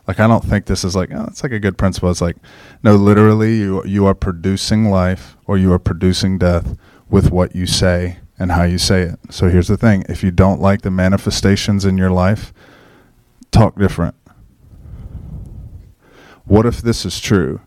Like 0.07 0.19
I 0.19 0.27
don't 0.27 0.43
think 0.43 0.65
this 0.65 0.83
is 0.83 0.95
like 0.95 1.09
oh, 1.11 1.25
it's 1.27 1.43
like 1.43 1.51
a 1.51 1.59
good 1.59 1.77
principle. 1.77 2.11
It's 2.11 2.21
like 2.21 2.37
no, 2.83 2.95
literally 2.95 3.57
you 3.57 3.83
you 3.85 4.05
are 4.05 4.15
producing 4.15 4.85
life 4.85 5.35
or 5.45 5.57
you 5.57 5.71
are 5.73 5.79
producing 5.79 6.37
death 6.37 6.77
with 7.09 7.31
what 7.31 7.55
you 7.55 7.65
say 7.65 8.19
and 8.37 8.51
how 8.51 8.63
you 8.63 8.77
say 8.77 9.01
it. 9.01 9.19
So 9.29 9.49
here's 9.49 9.67
the 9.67 9.77
thing: 9.77 10.05
if 10.07 10.23
you 10.23 10.31
don't 10.31 10.61
like 10.61 10.81
the 10.81 10.91
manifestations 10.91 11.85
in 11.85 11.97
your 11.97 12.11
life, 12.11 12.53
talk 13.51 13.77
different. 13.77 14.15
What 16.45 16.65
if 16.65 16.81
this 16.81 17.05
is 17.05 17.19
true? 17.19 17.61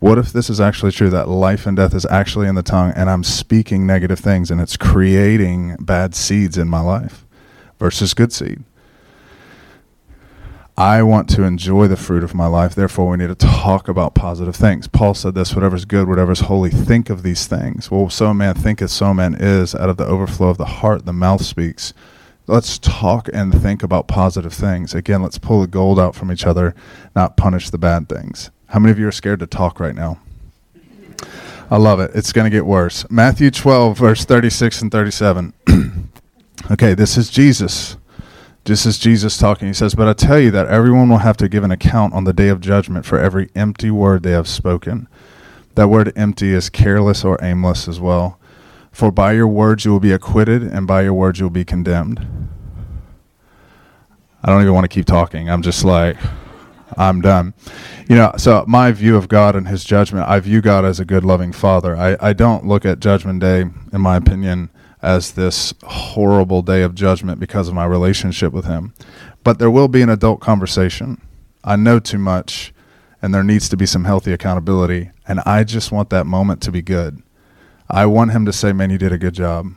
What 0.00 0.18
if 0.18 0.32
this 0.32 0.48
is 0.48 0.60
actually 0.60 0.92
true 0.92 1.10
that 1.10 1.28
life 1.28 1.66
and 1.66 1.76
death 1.76 1.94
is 1.94 2.06
actually 2.06 2.46
in 2.46 2.54
the 2.54 2.62
tongue 2.62 2.92
and 2.94 3.10
I'm 3.10 3.24
speaking 3.24 3.84
negative 3.84 4.20
things 4.20 4.50
and 4.50 4.60
it's 4.60 4.76
creating 4.76 5.76
bad 5.80 6.14
seeds 6.14 6.56
in 6.56 6.68
my 6.68 6.80
life 6.80 7.26
versus 7.78 8.14
good 8.14 8.32
seed? 8.32 8.62
I 10.78 11.02
want 11.02 11.28
to 11.30 11.42
enjoy 11.42 11.88
the 11.88 11.96
fruit 11.96 12.22
of 12.22 12.36
my 12.36 12.46
life. 12.46 12.76
Therefore, 12.76 13.08
we 13.08 13.16
need 13.16 13.26
to 13.26 13.34
talk 13.34 13.88
about 13.88 14.14
positive 14.14 14.54
things. 14.54 14.86
Paul 14.86 15.12
said 15.12 15.34
this 15.34 15.52
whatever's 15.52 15.84
good, 15.84 16.06
whatever's 16.06 16.42
holy, 16.42 16.70
think 16.70 17.10
of 17.10 17.24
these 17.24 17.48
things. 17.48 17.90
Well, 17.90 18.08
so 18.10 18.26
a 18.26 18.34
man 18.34 18.54
thinketh, 18.54 18.92
so 18.92 19.06
a 19.06 19.14
man 19.14 19.34
is. 19.34 19.74
Out 19.74 19.88
of 19.88 19.96
the 19.96 20.06
overflow 20.06 20.50
of 20.50 20.56
the 20.56 20.66
heart, 20.66 21.04
the 21.04 21.12
mouth 21.12 21.44
speaks. 21.44 21.94
Let's 22.46 22.78
talk 22.78 23.28
and 23.34 23.52
think 23.60 23.82
about 23.82 24.06
positive 24.06 24.52
things. 24.52 24.94
Again, 24.94 25.20
let's 25.20 25.36
pull 25.36 25.62
the 25.62 25.66
gold 25.66 25.98
out 25.98 26.14
from 26.14 26.30
each 26.30 26.46
other, 26.46 26.76
not 27.16 27.36
punish 27.36 27.70
the 27.70 27.78
bad 27.78 28.08
things. 28.08 28.50
How 28.66 28.78
many 28.78 28.92
of 28.92 29.00
you 29.00 29.08
are 29.08 29.12
scared 29.12 29.40
to 29.40 29.48
talk 29.48 29.80
right 29.80 29.96
now? 29.96 30.20
I 31.72 31.78
love 31.78 31.98
it. 31.98 32.12
It's 32.14 32.32
going 32.32 32.44
to 32.44 32.56
get 32.56 32.66
worse. 32.66 33.04
Matthew 33.10 33.50
12, 33.50 33.98
verse 33.98 34.24
36 34.24 34.82
and 34.82 34.92
37. 34.92 35.52
okay, 36.70 36.94
this 36.94 37.16
is 37.16 37.30
Jesus 37.30 37.96
this 38.68 38.86
is 38.86 38.98
Jesus 38.98 39.38
talking. 39.38 39.66
He 39.66 39.74
says, 39.74 39.94
But 39.94 40.08
I 40.08 40.12
tell 40.12 40.38
you 40.38 40.50
that 40.52 40.68
everyone 40.68 41.08
will 41.08 41.18
have 41.18 41.36
to 41.38 41.48
give 41.48 41.64
an 41.64 41.70
account 41.70 42.14
on 42.14 42.24
the 42.24 42.32
day 42.32 42.48
of 42.48 42.60
judgment 42.60 43.04
for 43.04 43.18
every 43.18 43.50
empty 43.54 43.90
word 43.90 44.22
they 44.22 44.30
have 44.30 44.46
spoken. 44.46 45.08
That 45.74 45.88
word 45.88 46.12
empty 46.14 46.52
is 46.52 46.70
careless 46.70 47.24
or 47.24 47.38
aimless 47.42 47.88
as 47.88 47.98
well. 47.98 48.38
For 48.92 49.10
by 49.10 49.32
your 49.32 49.48
words 49.48 49.84
you 49.84 49.90
will 49.90 50.00
be 50.00 50.12
acquitted, 50.12 50.62
and 50.62 50.86
by 50.86 51.02
your 51.02 51.14
words 51.14 51.40
you 51.40 51.46
will 51.46 51.50
be 51.50 51.64
condemned. 51.64 52.26
I 54.42 54.50
don't 54.50 54.62
even 54.62 54.74
want 54.74 54.84
to 54.84 54.88
keep 54.88 55.06
talking. 55.06 55.50
I'm 55.50 55.62
just 55.62 55.84
like, 55.84 56.16
I'm 56.96 57.20
done. 57.20 57.54
You 58.08 58.16
know, 58.16 58.32
so 58.36 58.64
my 58.68 58.92
view 58.92 59.16
of 59.16 59.28
God 59.28 59.56
and 59.56 59.68
his 59.68 59.84
judgment, 59.84 60.28
I 60.28 60.40
view 60.40 60.60
God 60.60 60.84
as 60.84 61.00
a 61.00 61.04
good, 61.04 61.24
loving 61.24 61.52
father. 61.52 61.96
I, 61.96 62.16
I 62.20 62.32
don't 62.32 62.66
look 62.66 62.84
at 62.84 63.00
Judgment 63.00 63.40
Day, 63.40 63.62
in 63.92 64.00
my 64.00 64.16
opinion, 64.16 64.70
as 65.02 65.32
this 65.32 65.74
horrible 65.84 66.62
day 66.62 66.82
of 66.82 66.94
judgment 66.94 67.40
because 67.40 67.68
of 67.68 67.74
my 67.74 67.84
relationship 67.84 68.52
with 68.52 68.64
him. 68.64 68.94
But 69.44 69.58
there 69.58 69.70
will 69.70 69.88
be 69.88 70.02
an 70.02 70.08
adult 70.08 70.40
conversation. 70.40 71.20
I 71.64 71.76
know 71.76 71.98
too 71.98 72.18
much, 72.18 72.72
and 73.22 73.34
there 73.34 73.44
needs 73.44 73.68
to 73.68 73.76
be 73.76 73.86
some 73.86 74.04
healthy 74.04 74.32
accountability. 74.32 75.10
And 75.26 75.40
I 75.40 75.64
just 75.64 75.92
want 75.92 76.10
that 76.10 76.26
moment 76.26 76.62
to 76.62 76.72
be 76.72 76.82
good. 76.82 77.22
I 77.88 78.06
want 78.06 78.32
him 78.32 78.44
to 78.44 78.52
say, 78.52 78.72
Man, 78.72 78.90
you 78.90 78.98
did 78.98 79.12
a 79.12 79.18
good 79.18 79.34
job. 79.34 79.72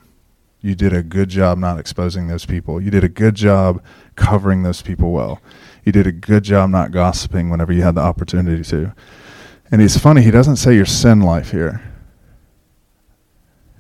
You 0.62 0.75
did 0.75 0.94
a 0.94 1.01
good 1.01 1.30
job 1.30 1.58
not 1.58 1.80
exposing 1.80 2.28
those 2.28 2.46
people. 2.46 2.80
You 2.80 2.92
did 2.92 3.04
a 3.04 3.10
good 3.10 3.36
job 3.36 3.84
covering 4.16 4.62
those 4.62 4.82
people 4.82 5.12
well. 5.12 5.42
You 5.84 5.92
did 5.92 6.06
a 6.06 6.12
good 6.12 6.44
job 6.44 6.70
not 6.70 6.92
gossiping 6.92 7.50
whenever 7.50 7.74
you 7.74 7.82
had 7.82 7.96
the 7.96 8.01
opportunity 8.01 8.63
to. 8.66 8.94
And 9.72 9.82
it's 9.82 9.98
funny, 9.98 10.22
he 10.22 10.30
doesn't 10.30 10.58
say 10.58 10.75
your 10.75 10.86
sin 10.86 11.22
life 11.22 11.51
here. 11.51 11.82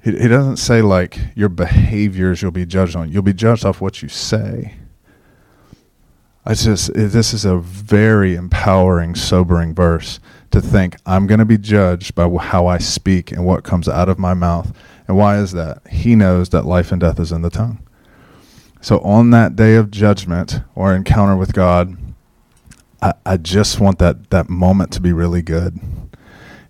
He, 0.03 0.11
he 0.11 0.27
doesn't 0.27 0.57
say 0.57 0.81
like 0.81 1.19
your 1.35 1.49
behaviors 1.49 2.41
you'll 2.41 2.51
be 2.51 2.65
judged 2.65 2.95
on. 2.95 3.11
You'll 3.11 3.21
be 3.21 3.33
judged 3.33 3.65
off 3.65 3.81
what 3.81 4.01
you 4.01 4.09
say. 4.09 4.75
I 6.43 6.55
just 6.55 6.91
this 6.93 7.33
is 7.33 7.45
a 7.45 7.57
very 7.57 8.35
empowering, 8.35 9.13
sobering 9.13 9.75
verse 9.75 10.19
to 10.49 10.59
think 10.59 10.95
I'm 11.05 11.27
going 11.27 11.39
to 11.39 11.45
be 11.45 11.57
judged 11.57 12.15
by 12.15 12.27
how 12.37 12.65
I 12.65 12.79
speak 12.79 13.31
and 13.31 13.45
what 13.45 13.63
comes 13.63 13.87
out 13.87 14.09
of 14.09 14.17
my 14.17 14.33
mouth. 14.33 14.75
And 15.07 15.17
why 15.17 15.37
is 15.37 15.51
that? 15.51 15.85
He 15.87 16.15
knows 16.15 16.49
that 16.49 16.65
life 16.65 16.91
and 16.91 16.99
death 16.99 17.19
is 17.19 17.31
in 17.31 17.41
the 17.41 17.49
tongue. 17.49 17.85
So 18.81 18.99
on 19.01 19.29
that 19.29 19.55
day 19.55 19.75
of 19.75 19.91
judgment 19.91 20.61
or 20.73 20.95
encounter 20.95 21.37
with 21.37 21.53
God, 21.53 21.95
I, 23.03 23.13
I 23.23 23.37
just 23.37 23.79
want 23.79 23.99
that 23.99 24.31
that 24.31 24.49
moment 24.49 24.91
to 24.93 24.99
be 24.99 25.13
really 25.13 25.43
good 25.43 25.79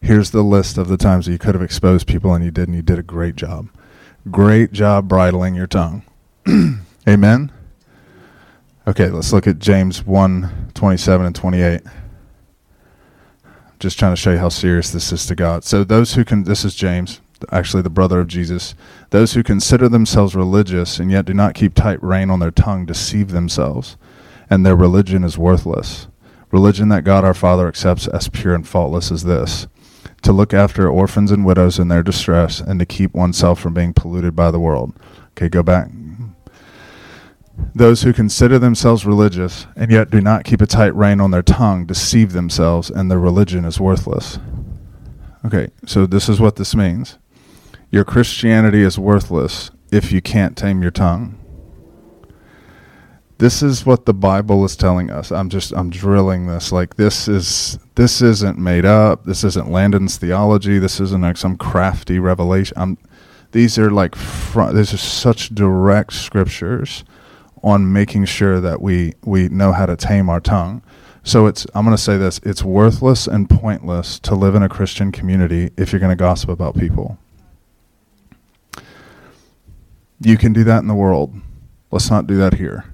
here's 0.01 0.31
the 0.31 0.43
list 0.43 0.77
of 0.77 0.87
the 0.87 0.97
times 0.97 1.25
that 1.25 1.31
you 1.31 1.37
could 1.37 1.55
have 1.55 1.63
exposed 1.63 2.07
people 2.07 2.33
and 2.33 2.43
you 2.43 2.51
didn't. 2.51 2.73
You 2.73 2.81
did 2.81 2.99
a 2.99 3.03
great 3.03 3.35
job. 3.35 3.69
Great 4.29 4.71
job 4.71 5.07
bridling 5.07 5.55
your 5.55 5.67
tongue. 5.67 6.03
Amen. 7.07 7.51
Okay, 8.87 9.09
let's 9.09 9.31
look 9.31 9.47
at 9.47 9.59
James 9.59 10.05
1 10.05 10.71
27 10.73 11.25
and 11.25 11.35
28. 11.35 11.81
Just 13.79 13.97
trying 13.97 14.11
to 14.11 14.15
show 14.15 14.31
you 14.31 14.37
how 14.37 14.49
serious 14.49 14.91
this 14.91 15.11
is 15.11 15.25
to 15.27 15.35
God. 15.35 15.63
So, 15.63 15.83
those 15.83 16.13
who 16.13 16.23
can, 16.23 16.43
this 16.43 16.63
is 16.63 16.75
James, 16.75 17.21
actually 17.51 17.81
the 17.81 17.89
brother 17.89 18.19
of 18.19 18.27
Jesus. 18.27 18.75
Those 19.09 19.33
who 19.33 19.43
consider 19.43 19.89
themselves 19.89 20.35
religious 20.35 20.99
and 20.99 21.11
yet 21.11 21.25
do 21.25 21.33
not 21.33 21.55
keep 21.55 21.73
tight 21.73 22.01
rein 22.03 22.29
on 22.29 22.39
their 22.39 22.51
tongue 22.51 22.85
deceive 22.85 23.31
themselves, 23.31 23.97
and 24.49 24.65
their 24.65 24.75
religion 24.75 25.23
is 25.23 25.37
worthless. 25.37 26.07
Religion 26.51 26.89
that 26.89 27.03
God 27.03 27.23
our 27.23 27.33
Father 27.33 27.67
accepts 27.67 28.07
as 28.07 28.29
pure 28.29 28.53
and 28.53 28.67
faultless 28.67 29.09
is 29.09 29.23
this 29.23 29.67
to 30.21 30.31
look 30.31 30.53
after 30.53 30.87
orphans 30.87 31.31
and 31.31 31.45
widows 31.45 31.79
in 31.79 31.87
their 31.87 32.03
distress, 32.03 32.59
and 32.59 32.79
to 32.79 32.85
keep 32.85 33.13
oneself 33.13 33.59
from 33.59 33.73
being 33.73 33.93
polluted 33.93 34.35
by 34.35 34.51
the 34.51 34.59
world. 34.59 34.93
Okay, 35.31 35.49
go 35.49 35.63
back. 35.63 35.89
Those 37.73 38.03
who 38.03 38.13
consider 38.13 38.59
themselves 38.59 39.05
religious 39.05 39.67
and 39.75 39.91
yet 39.91 40.09
do 40.09 40.19
not 40.19 40.43
keep 40.43 40.61
a 40.61 40.65
tight 40.65 40.95
rein 40.95 41.21
on 41.21 41.31
their 41.31 41.41
tongue 41.41 41.85
deceive 41.85 42.33
themselves, 42.33 42.89
and 42.89 43.09
their 43.09 43.19
religion 43.19 43.65
is 43.65 43.79
worthless. 43.79 44.39
Okay, 45.45 45.69
so 45.85 46.05
this 46.05 46.29
is 46.29 46.39
what 46.39 46.57
this 46.57 46.75
means 46.75 47.17
your 47.89 48.05
Christianity 48.05 48.83
is 48.83 48.97
worthless 48.97 49.69
if 49.91 50.13
you 50.13 50.21
can't 50.21 50.57
tame 50.57 50.81
your 50.81 50.91
tongue. 50.91 51.37
This 53.41 53.63
is 53.63 53.87
what 53.87 54.05
the 54.05 54.13
Bible 54.13 54.63
is 54.65 54.75
telling 54.75 55.09
us. 55.09 55.31
I'm 55.31 55.49
just 55.49 55.71
I'm 55.71 55.89
drilling 55.89 56.45
this 56.45 56.71
like 56.71 56.97
this 56.97 57.27
is 57.27 57.79
this 57.95 58.21
isn't 58.21 58.59
made 58.59 58.85
up. 58.85 59.25
This 59.25 59.43
isn't 59.43 59.71
Landon's 59.71 60.17
theology. 60.17 60.77
This 60.77 60.99
isn't 60.99 61.23
like 61.23 61.37
some 61.37 61.57
crafty 61.57 62.19
revelation. 62.19 62.77
I'm, 62.77 62.99
these 63.51 63.79
are 63.79 63.89
like 63.89 64.13
front, 64.15 64.75
these 64.75 64.93
are 64.93 64.97
such 64.97 65.55
direct 65.55 66.13
scriptures 66.13 67.03
on 67.63 67.91
making 67.91 68.25
sure 68.25 68.61
that 68.61 68.79
we 68.79 69.15
we 69.23 69.49
know 69.49 69.71
how 69.71 69.87
to 69.87 69.95
tame 69.95 70.29
our 70.29 70.39
tongue. 70.39 70.83
So 71.23 71.47
it's 71.47 71.65
I'm 71.73 71.83
going 71.83 71.97
to 71.97 72.03
say 72.03 72.17
this, 72.17 72.39
it's 72.43 72.61
worthless 72.61 73.25
and 73.25 73.49
pointless 73.49 74.19
to 74.19 74.35
live 74.35 74.53
in 74.53 74.61
a 74.61 74.69
Christian 74.69 75.11
community 75.11 75.71
if 75.77 75.91
you're 75.91 75.99
going 75.99 76.15
to 76.15 76.15
gossip 76.15 76.51
about 76.51 76.77
people. 76.77 77.17
You 80.19 80.37
can 80.37 80.53
do 80.53 80.63
that 80.65 80.83
in 80.83 80.87
the 80.87 80.93
world. 80.93 81.33
Let's 81.89 82.11
not 82.11 82.27
do 82.27 82.37
that 82.37 82.53
here. 82.53 82.85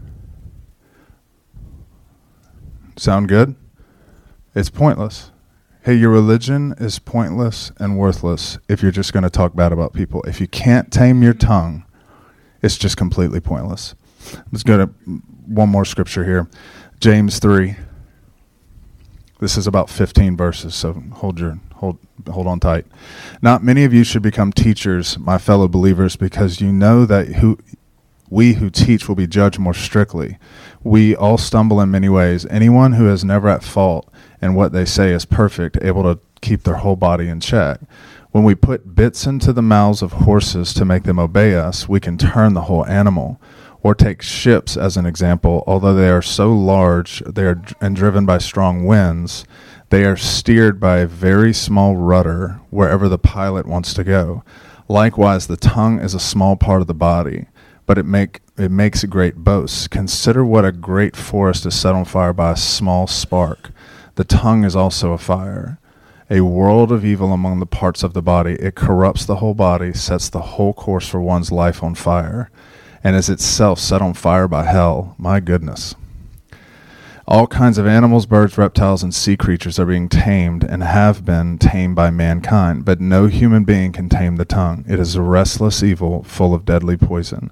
Sound 2.98 3.30
good? 3.30 3.56
It's 4.56 4.72
pointless. 4.72 5.32
Hey, 5.84 5.94
your 5.94 6.10
religion 6.10 6.74
is 6.80 6.98
pointless 6.98 7.72
and 7.78 7.96
worthless 7.96 8.58
if 8.68 8.82
you're 8.82 8.92
just 8.92 9.14
going 9.14 9.24
to 9.24 9.30
talk 9.30 9.56
bad 9.56 9.72
about 9.72 9.94
people. 9.94 10.24
If 10.24 10.42
you 10.42 10.48
can't 10.48 10.92
tame 10.92 11.22
your 11.22 11.36
tongue, 11.36 11.86
it's 12.64 12.76
just 12.76 12.98
completely 12.98 13.40
pointless. 13.40 13.94
Let's 14.52 14.64
go 14.64 14.78
to 14.78 14.86
one 15.46 15.70
more 15.70 15.86
scripture 15.86 16.26
here 16.26 16.50
James 17.00 17.38
3. 17.38 17.76
This 19.40 19.56
is 19.56 19.68
about 19.68 19.92
15 19.92 20.36
verses, 20.36 20.74
so 20.74 20.94
hold 21.14 21.40
your 21.40 21.60
hold 21.76 22.00
hold 22.28 22.48
on 22.48 22.60
tight. 22.60 22.88
Not 23.44 23.64
many 23.64 23.84
of 23.84 23.94
you 23.94 24.04
should 24.04 24.24
become 24.24 24.52
teachers, 24.52 25.20
my 25.20 25.38
fellow 25.38 25.68
believers, 25.68 26.16
because 26.16 26.60
you 26.60 26.72
know 26.72 27.06
that 27.06 27.28
who 27.28 27.60
we 28.32 28.54
who 28.54 28.72
teach 28.72 29.08
will 29.08 29.16
be 29.16 29.28
judged 29.28 29.60
more 29.60 29.76
strictly. 29.76 30.40
We 30.88 31.18
all 31.18 31.38
stumble 31.38 31.82
in 31.82 31.92
many 31.92 32.08
ways. 32.08 32.46
Anyone 32.46 32.94
who 32.94 33.10
is 33.10 33.26
never 33.26 33.50
at 33.50 33.62
fault 33.62 34.10
and 34.42 34.56
what 34.56 34.72
they 34.72 34.86
say 34.86 35.12
is 35.12 35.26
perfect, 35.26 35.78
able 35.82 36.04
to 36.04 36.18
keep 36.40 36.64
their 36.64 36.76
whole 36.76 36.96
body 36.96 37.28
in 37.28 37.42
check. 37.42 37.82
When 38.32 38.46
we 38.46 38.56
put 38.56 38.96
bits 38.96 39.28
into 39.28 39.52
the 39.52 39.62
mouths 39.62 40.02
of 40.02 40.14
horses 40.14 40.74
to 40.76 40.86
make 40.86 41.04
them 41.04 41.20
obey 41.20 41.56
us, 41.56 41.90
we 41.90 42.00
can 42.00 42.18
turn 42.18 42.54
the 42.54 42.62
whole 42.62 42.86
animal. 42.86 43.38
Or 43.84 43.96
take 43.96 44.22
ships 44.22 44.78
as 44.78 44.96
an 44.96 45.06
example. 45.06 45.66
Although 45.68 45.94
they 45.94 46.10
are 46.10 46.22
so 46.22 46.54
large 46.56 47.20
they 47.20 47.44
are, 47.44 47.62
and 47.82 47.94
driven 47.94 48.26
by 48.26 48.38
strong 48.38 48.86
winds, 48.86 49.44
they 49.90 50.06
are 50.06 50.16
steered 50.16 50.80
by 50.80 51.00
a 51.00 51.06
very 51.06 51.52
small 51.52 51.98
rudder 51.98 52.62
wherever 52.70 53.10
the 53.10 53.20
pilot 53.20 53.66
wants 53.66 53.94
to 53.96 54.06
go. 54.06 54.42
Likewise, 54.88 55.48
the 55.48 55.58
tongue 55.58 56.00
is 56.00 56.14
a 56.14 56.20
small 56.20 56.56
part 56.56 56.80
of 56.80 56.88
the 56.88 56.94
body 56.94 57.48
but 57.88 57.98
it 57.98 58.06
make 58.06 58.42
it 58.58 58.70
makes 58.70 59.04
a 59.04 59.08
great 59.08 59.38
boast. 59.38 59.90
Consider 59.90 60.46
what 60.46 60.66
a 60.66 60.72
great 60.72 61.16
forest 61.16 61.66
is 61.66 61.74
set 61.74 61.96
on 61.96 62.06
fire 62.06 62.34
by 62.34 62.52
a 62.52 62.58
small 62.58 63.08
spark. 63.08 63.72
The 64.16 64.24
tongue 64.24 64.64
is 64.64 64.76
also 64.76 65.14
a 65.14 65.18
fire, 65.18 65.80
a 66.30 66.42
world 66.42 66.92
of 66.92 67.06
evil 67.06 67.32
among 67.34 67.60
the 67.60 67.66
parts 67.66 68.04
of 68.04 68.14
the 68.14 68.22
body. 68.22 68.54
It 68.54 68.76
corrupts 68.76 69.26
the 69.26 69.38
whole 69.38 69.54
body, 69.54 69.94
sets 69.94 70.30
the 70.30 70.42
whole 70.42 70.74
course 70.74 71.08
for 71.08 71.22
one's 71.22 71.52
life 71.52 71.82
on 71.82 71.96
fire, 71.96 72.52
and 73.04 73.16
is 73.16 73.30
itself 73.30 73.80
set 73.80 74.02
on 74.02 74.14
fire 74.14 74.48
by 74.48 74.66
hell. 74.66 75.16
My 75.18 75.40
goodness. 75.40 75.96
All 77.30 77.46
kinds 77.46 77.78
of 77.78 77.86
animals, 77.86 78.26
birds, 78.26 78.58
reptiles, 78.58 79.04
and 79.04 79.14
sea 79.14 79.36
creatures 79.36 79.78
are 79.78 79.86
being 79.86 80.08
tamed 80.08 80.64
and 80.64 80.82
have 80.82 81.26
been 81.26 81.58
tamed 81.58 81.94
by 81.94 82.10
mankind, 82.10 82.86
but 82.86 83.02
no 83.02 83.28
human 83.28 83.66
being 83.66 83.92
can 83.92 84.08
tame 84.08 84.38
the 84.38 84.46
tongue. 84.46 84.86
It 84.88 84.98
is 84.98 85.16
a 85.16 85.22
restless 85.22 85.84
evil 85.84 86.24
full 86.24 86.54
of 86.54 86.64
deadly 86.64 86.96
poison. 86.96 87.52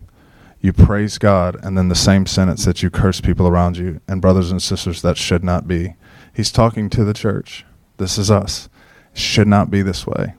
you 0.61 0.71
praise 0.71 1.17
God, 1.17 1.57
and 1.63 1.77
then 1.77 1.89
the 1.89 1.95
same 1.95 2.25
sentence 2.27 2.65
that 2.65 2.83
you 2.83 2.89
curse 2.89 3.19
people 3.19 3.47
around 3.47 3.77
you. 3.77 3.99
And 4.07 4.21
brothers 4.21 4.51
and 4.51 4.61
sisters, 4.61 5.01
that 5.01 5.17
should 5.17 5.43
not 5.43 5.67
be. 5.67 5.95
He's 6.33 6.51
talking 6.51 6.89
to 6.91 7.03
the 7.03 7.13
church. 7.13 7.65
This 7.97 8.17
is 8.17 8.29
us. 8.29 8.69
It 9.13 9.19
should 9.19 9.47
not 9.47 9.71
be 9.71 9.81
this 9.81 10.05
way. 10.05 10.35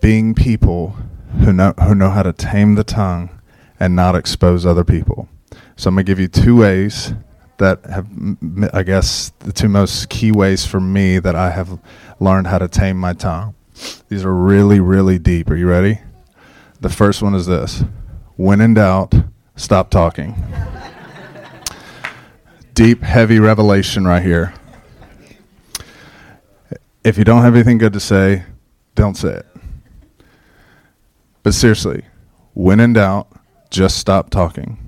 Being 0.00 0.34
people 0.34 0.96
who 1.40 1.52
know 1.52 1.72
who 1.82 1.94
know 1.94 2.10
how 2.10 2.22
to 2.22 2.32
tame 2.32 2.74
the 2.74 2.84
tongue 2.84 3.30
and 3.78 3.94
not 3.94 4.14
expose 4.14 4.66
other 4.66 4.84
people. 4.84 5.28
So 5.76 5.88
I'm 5.88 5.94
going 5.94 6.06
to 6.06 6.10
give 6.10 6.20
you 6.20 6.28
two 6.28 6.56
ways 6.56 7.14
that 7.58 7.84
have, 7.86 8.08
I 8.72 8.82
guess, 8.82 9.32
the 9.40 9.52
two 9.52 9.68
most 9.68 10.08
key 10.08 10.32
ways 10.32 10.66
for 10.66 10.80
me 10.80 11.18
that 11.18 11.34
I 11.34 11.50
have 11.50 11.78
learned 12.20 12.48
how 12.48 12.58
to 12.58 12.68
tame 12.68 12.98
my 12.98 13.12
tongue. 13.12 13.54
These 14.08 14.24
are 14.24 14.34
really, 14.34 14.80
really 14.80 15.18
deep. 15.18 15.50
Are 15.50 15.56
you 15.56 15.68
ready? 15.68 16.00
The 16.80 16.88
first 16.88 17.22
one 17.22 17.34
is 17.34 17.46
this 17.46 17.84
when 18.36 18.60
in 18.60 18.74
doubt, 18.74 19.14
stop 19.56 19.90
talking. 19.90 20.34
deep, 22.74 23.02
heavy 23.02 23.38
revelation 23.38 24.06
right 24.06 24.22
here. 24.22 24.54
If 27.02 27.16
you 27.16 27.24
don't 27.24 27.42
have 27.42 27.54
anything 27.54 27.78
good 27.78 27.92
to 27.94 28.00
say, 28.00 28.44
don't 28.94 29.16
say 29.16 29.34
it. 29.34 29.46
But 31.42 31.54
seriously, 31.54 32.04
when 32.54 32.80
in 32.80 32.92
doubt, 32.94 33.28
just 33.70 33.98
stop 33.98 34.30
talking. 34.30 34.78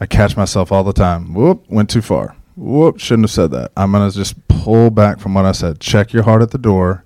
I 0.00 0.06
catch 0.06 0.36
myself 0.36 0.70
all 0.72 0.84
the 0.84 0.92
time. 0.92 1.34
Whoop, 1.34 1.64
went 1.68 1.90
too 1.90 2.02
far. 2.02 2.36
Whoop, 2.56 2.98
shouldn't 2.98 3.24
have 3.24 3.30
said 3.30 3.50
that. 3.52 3.72
I'm 3.76 3.92
going 3.92 4.10
to 4.10 4.16
just 4.16 4.48
pull 4.48 4.90
back 4.90 5.20
from 5.20 5.34
what 5.34 5.44
I 5.44 5.52
said. 5.52 5.80
Check 5.80 6.12
your 6.12 6.24
heart 6.24 6.42
at 6.42 6.50
the 6.50 6.58
door. 6.58 7.04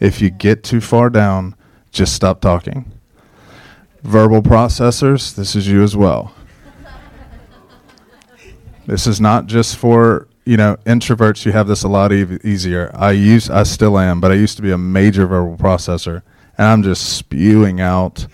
If 0.00 0.20
you 0.20 0.30
get 0.30 0.62
too 0.62 0.80
far 0.80 1.10
down, 1.10 1.56
just 1.90 2.14
stop 2.14 2.40
talking. 2.40 2.93
Verbal 4.04 4.42
processors, 4.42 5.34
this 5.34 5.56
is 5.56 5.66
you 5.66 5.82
as 5.82 5.96
well. 5.96 6.34
this 8.86 9.06
is 9.06 9.18
not 9.18 9.46
just 9.46 9.76
for 9.78 10.28
you 10.44 10.58
know 10.58 10.76
introverts. 10.84 11.46
You 11.46 11.52
have 11.52 11.66
this 11.66 11.82
a 11.84 11.88
lot 11.88 12.12
e- 12.12 12.38
easier. 12.44 12.90
I 12.94 13.12
use 13.12 13.48
I 13.48 13.62
still 13.62 13.98
am, 13.98 14.20
but 14.20 14.30
I 14.30 14.34
used 14.34 14.56
to 14.56 14.62
be 14.62 14.70
a 14.70 14.78
major 14.78 15.26
verbal 15.26 15.56
processor, 15.56 16.20
and 16.58 16.66
I'm 16.66 16.82
just 16.82 17.16
spewing 17.16 17.80
out 17.80 18.26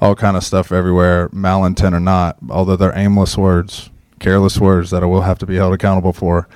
all 0.00 0.14
kind 0.14 0.36
of 0.36 0.44
stuff 0.44 0.70
everywhere, 0.70 1.28
malintent 1.30 1.94
or 1.94 2.00
not, 2.00 2.36
although 2.48 2.76
they're 2.76 2.96
aimless 2.96 3.36
words, 3.36 3.90
careless 4.20 4.58
words 4.60 4.90
that 4.90 5.02
I 5.02 5.06
will 5.06 5.22
have 5.22 5.38
to 5.40 5.46
be 5.46 5.56
held 5.56 5.74
accountable 5.74 6.12
for. 6.12 6.48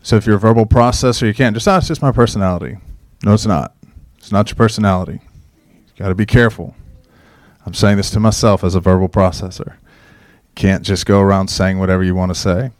So 0.00 0.14
if 0.14 0.24
you're 0.24 0.36
a 0.36 0.38
verbal 0.38 0.66
processor, 0.66 1.26
you 1.26 1.34
can't 1.34 1.56
just, 1.56 1.66
oh, 1.66 1.78
it's 1.78 1.88
just 1.88 2.00
my 2.00 2.12
personality. 2.12 2.78
No, 3.24 3.34
it's 3.34 3.46
not. 3.46 3.74
It's 4.18 4.30
not 4.30 4.48
your 4.48 4.54
personality. 4.54 5.20
You 5.74 5.92
got 5.98 6.10
to 6.10 6.14
be 6.14 6.26
careful. 6.26 6.76
I'm 7.66 7.74
saying 7.74 7.96
this 7.96 8.10
to 8.12 8.20
myself 8.20 8.62
as 8.62 8.74
a 8.76 8.80
verbal 8.80 9.08
processor. 9.08 9.74
Can't 10.54 10.84
just 10.84 11.04
go 11.04 11.20
around 11.20 11.48
saying 11.48 11.78
whatever 11.78 12.04
you 12.04 12.14
want 12.14 12.30
to 12.30 12.34
say. 12.34 12.70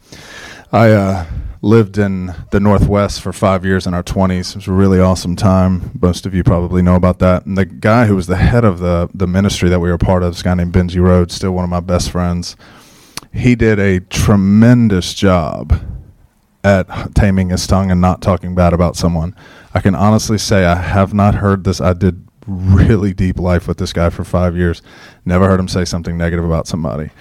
I 0.71 0.91
uh, 0.91 1.25
lived 1.61 1.97
in 1.97 2.33
the 2.51 2.59
Northwest 2.59 3.21
for 3.21 3.33
five 3.33 3.65
years 3.65 3.85
in 3.85 3.93
our 3.93 4.01
20s. 4.01 4.51
It 4.51 4.55
was 4.55 4.67
a 4.67 4.71
really 4.71 4.99
awesome 4.99 5.35
time. 5.35 5.91
Most 6.01 6.25
of 6.25 6.33
you 6.33 6.43
probably 6.43 6.81
know 6.81 6.95
about 6.95 7.19
that. 7.19 7.45
And 7.45 7.57
the 7.57 7.65
guy 7.65 8.05
who 8.05 8.15
was 8.15 8.27
the 8.27 8.37
head 8.37 8.63
of 8.63 8.79
the, 8.79 9.09
the 9.13 9.27
ministry 9.27 9.69
that 9.69 9.79
we 9.79 9.89
were 9.89 9.97
part 9.97 10.23
of, 10.23 10.33
this 10.33 10.41
guy 10.41 10.53
named 10.53 10.73
Benji 10.73 11.01
Rhodes, 11.01 11.35
still 11.35 11.51
one 11.51 11.65
of 11.65 11.69
my 11.69 11.81
best 11.81 12.09
friends, 12.09 12.55
he 13.33 13.55
did 13.55 13.79
a 13.79 13.99
tremendous 13.99 15.13
job 15.13 15.81
at 16.63 16.87
taming 17.13 17.49
his 17.49 17.67
tongue 17.67 17.91
and 17.91 18.01
not 18.01 18.21
talking 18.21 18.55
bad 18.55 18.73
about 18.73 18.95
someone. 18.95 19.35
I 19.73 19.79
can 19.81 19.95
honestly 19.95 20.37
say 20.37 20.65
I 20.65 20.75
have 20.75 21.13
not 21.13 21.35
heard 21.35 21.63
this. 21.65 21.79
I 21.79 21.93
did 21.93 22.26
really 22.47 23.13
deep 23.13 23.39
life 23.39 23.67
with 23.67 23.77
this 23.77 23.93
guy 23.93 24.09
for 24.09 24.23
five 24.23 24.55
years. 24.55 24.81
Never 25.25 25.47
heard 25.47 25.59
him 25.59 25.67
say 25.67 25.85
something 25.85 26.17
negative 26.17 26.45
about 26.45 26.67
somebody. 26.67 27.11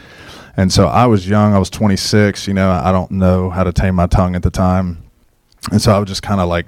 And 0.57 0.73
so 0.73 0.87
I 0.87 1.07
was 1.07 1.29
young. 1.29 1.53
I 1.55 1.59
was 1.59 1.69
26. 1.69 2.49
You 2.49 2.55
know, 2.55 2.71
I 2.71 2.93
don't 2.93 3.11
know 3.11 3.51
how 3.51 3.65
to 3.65 3.73
tame 3.73 3.95
my 3.95 4.07
tongue 4.07 4.35
at 4.35 4.43
the 4.43 4.51
time. 4.51 5.03
And 5.71 5.83
so 5.83 5.93
I 5.93 5.99
would 5.99 6.09
just 6.09 6.23
kind 6.23 6.41
of 6.41 6.49
like 6.49 6.67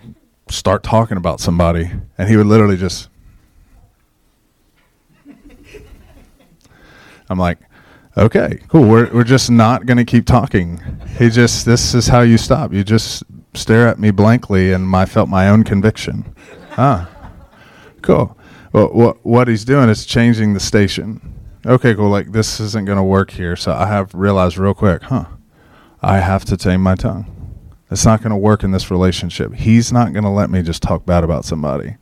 start 0.51 0.83
talking 0.83 1.17
about 1.17 1.41
somebody, 1.41 1.91
and 2.17 2.29
he 2.29 2.37
would 2.37 2.47
literally 2.47 2.77
just. 2.77 3.09
I'm 7.31 7.39
like, 7.39 7.59
okay, 8.17 8.61
cool. 8.69 8.89
We're 8.89 9.13
we're 9.13 9.25
just 9.25 9.51
not 9.51 9.87
going 9.87 9.99
to 9.99 10.05
keep 10.05 10.27
talking. 10.27 10.81
He 11.19 11.31
just 11.31 11.65
this 11.65 11.95
is 11.95 12.09
how 12.09 12.23
you 12.23 12.39
stop. 12.39 12.73
You 12.73 12.83
just 12.85 13.23
stare 13.55 13.89
at 13.89 13.99
me 13.99 14.11
blankly, 14.11 14.73
and 14.73 14.95
I 14.95 15.07
felt 15.07 15.29
my 15.29 15.49
own 15.49 15.65
conviction. 15.65 16.35
Ah, 16.77 17.09
cool. 18.03 18.37
Well, 18.79 18.93
what 18.93 19.27
what 19.27 19.49
he's 19.49 19.65
doing 19.65 19.89
is 19.89 20.07
changing 20.07 20.55
the 20.55 20.61
station 20.61 21.39
okay, 21.67 21.95
cool. 21.95 22.09
Like 22.09 22.33
this 22.33 22.61
isn't 22.61 22.87
going 22.87 22.97
to 22.97 23.03
work 23.05 23.31
here. 23.31 23.57
So 23.57 23.73
I 23.73 23.87
have 23.87 24.15
realized 24.15 24.59
real 24.59 24.75
quick, 24.75 25.03
huh? 25.03 25.27
I 26.01 26.19
have 26.19 26.45
to 26.47 26.57
tame 26.57 26.83
my 26.83 26.95
tongue. 26.95 27.35
It's 27.91 28.05
not 28.05 28.21
going 28.21 28.31
to 28.31 28.37
work 28.37 28.63
in 28.63 28.71
this 28.71 28.91
relationship. 28.91 29.55
He's 29.55 29.93
not 29.93 30.13
going 30.13 30.25
to 30.25 30.31
let 30.31 30.51
me 30.51 30.63
just 30.63 30.83
talk 30.83 31.07
bad 31.07 31.25
about 31.25 31.45
somebody. 31.45 31.97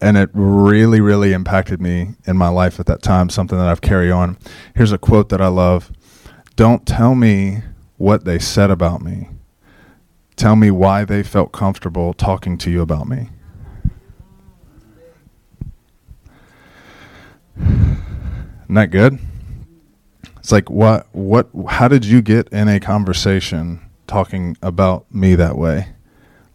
And 0.00 0.16
it 0.16 0.30
really, 0.32 1.00
really 1.00 1.32
impacted 1.32 1.80
me 1.80 2.14
in 2.24 2.36
my 2.36 2.48
life 2.48 2.80
at 2.80 2.86
that 2.86 3.02
time, 3.02 3.28
something 3.28 3.58
that 3.58 3.68
I've 3.68 3.82
carried 3.82 4.12
on. 4.12 4.38
Here's 4.74 4.92
a 4.92 4.98
quote 4.98 5.28
that 5.28 5.40
I 5.40 5.48
love 5.48 5.90
Don't 6.56 6.86
tell 6.86 7.14
me 7.14 7.62
what 7.98 8.24
they 8.24 8.38
said 8.38 8.70
about 8.70 9.02
me. 9.02 9.28
Tell 10.36 10.56
me 10.56 10.70
why 10.70 11.04
they 11.04 11.22
felt 11.22 11.52
comfortable 11.52 12.14
talking 12.14 12.56
to 12.58 12.70
you 12.70 12.80
about 12.80 13.08
me. 13.08 13.28
Isn't 18.64 18.74
that 18.74 18.90
good? 18.90 19.18
It's 20.38 20.52
like 20.52 20.70
what 20.70 21.06
what 21.12 21.48
how 21.68 21.88
did 21.88 22.04
you 22.04 22.22
get 22.22 22.48
in 22.48 22.68
a 22.68 22.80
conversation 22.80 23.80
talking 24.06 24.56
about 24.62 25.12
me 25.14 25.34
that 25.34 25.56
way? 25.56 25.88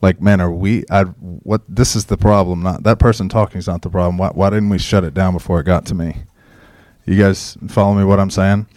Like, 0.01 0.21
man, 0.21 0.41
are 0.41 0.51
we 0.51 0.83
I 0.89 1.03
what 1.03 1.61
this 1.67 1.95
is 1.95 2.05
the 2.05 2.17
problem, 2.17 2.61
not 2.61 2.83
that 2.83 2.99
person 2.99 3.29
talking 3.29 3.59
is 3.59 3.67
not 3.67 3.81
the 3.81 3.89
problem. 3.89 4.17
Why 4.17 4.29
why 4.29 4.49
didn't 4.49 4.69
we 4.69 4.79
shut 4.79 5.03
it 5.03 5.13
down 5.13 5.33
before 5.33 5.59
it 5.59 5.65
got 5.65 5.85
to 5.87 5.95
me? 5.95 6.23
You 7.05 7.17
guys 7.17 7.57
follow 7.67 7.93
me 7.93 8.03
what 8.03 8.19
I'm 8.19 8.31
saying? 8.31 8.67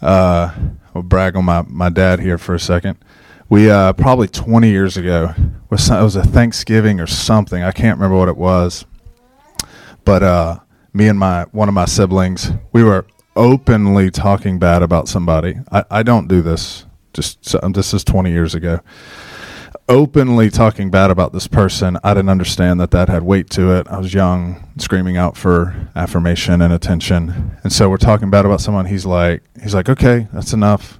Uh 0.00 0.52
I'll 0.94 1.02
brag 1.02 1.36
on 1.36 1.44
my, 1.44 1.62
my 1.68 1.90
dad 1.90 2.18
here 2.18 2.38
for 2.38 2.54
a 2.54 2.60
second. 2.60 2.98
We 3.48 3.70
uh, 3.70 3.92
probably 3.92 4.28
20 4.28 4.68
years 4.68 4.96
ago 4.96 5.32
was 5.70 5.88
it 5.88 6.02
was 6.02 6.16
a 6.16 6.22
Thanksgiving 6.22 7.00
or 7.00 7.06
something. 7.06 7.62
I 7.62 7.72
can't 7.72 7.98
remember 7.98 8.16
what 8.16 8.28
it 8.28 8.36
was, 8.36 8.84
but 10.04 10.22
uh, 10.22 10.58
me 10.98 11.06
and 11.06 11.18
my 11.18 11.44
one 11.52 11.68
of 11.68 11.74
my 11.74 11.84
siblings, 11.84 12.50
we 12.72 12.82
were 12.82 13.06
openly 13.36 14.10
talking 14.10 14.58
bad 14.58 14.82
about 14.82 15.06
somebody. 15.06 15.54
I, 15.70 15.84
I 15.90 16.02
don't 16.02 16.26
do 16.26 16.42
this. 16.42 16.86
Just 17.12 17.56
this 17.72 17.94
is 17.94 18.02
20 18.02 18.32
years 18.32 18.52
ago. 18.54 18.80
Openly 19.88 20.50
talking 20.50 20.90
bad 20.90 21.12
about 21.12 21.32
this 21.32 21.46
person. 21.46 21.98
I 22.02 22.14
didn't 22.14 22.30
understand 22.30 22.80
that 22.80 22.90
that 22.90 23.08
had 23.08 23.22
weight 23.22 23.48
to 23.50 23.70
it. 23.76 23.86
I 23.88 23.98
was 23.98 24.12
young, 24.12 24.68
screaming 24.76 25.16
out 25.16 25.36
for 25.36 25.88
affirmation 25.94 26.60
and 26.60 26.72
attention. 26.72 27.56
And 27.62 27.72
so 27.72 27.88
we're 27.88 27.96
talking 27.96 28.28
bad 28.28 28.44
about 28.44 28.60
someone. 28.60 28.86
He's 28.86 29.06
like, 29.06 29.42
he's 29.62 29.74
like, 29.74 29.88
okay, 29.88 30.26
that's 30.32 30.52
enough. 30.52 30.98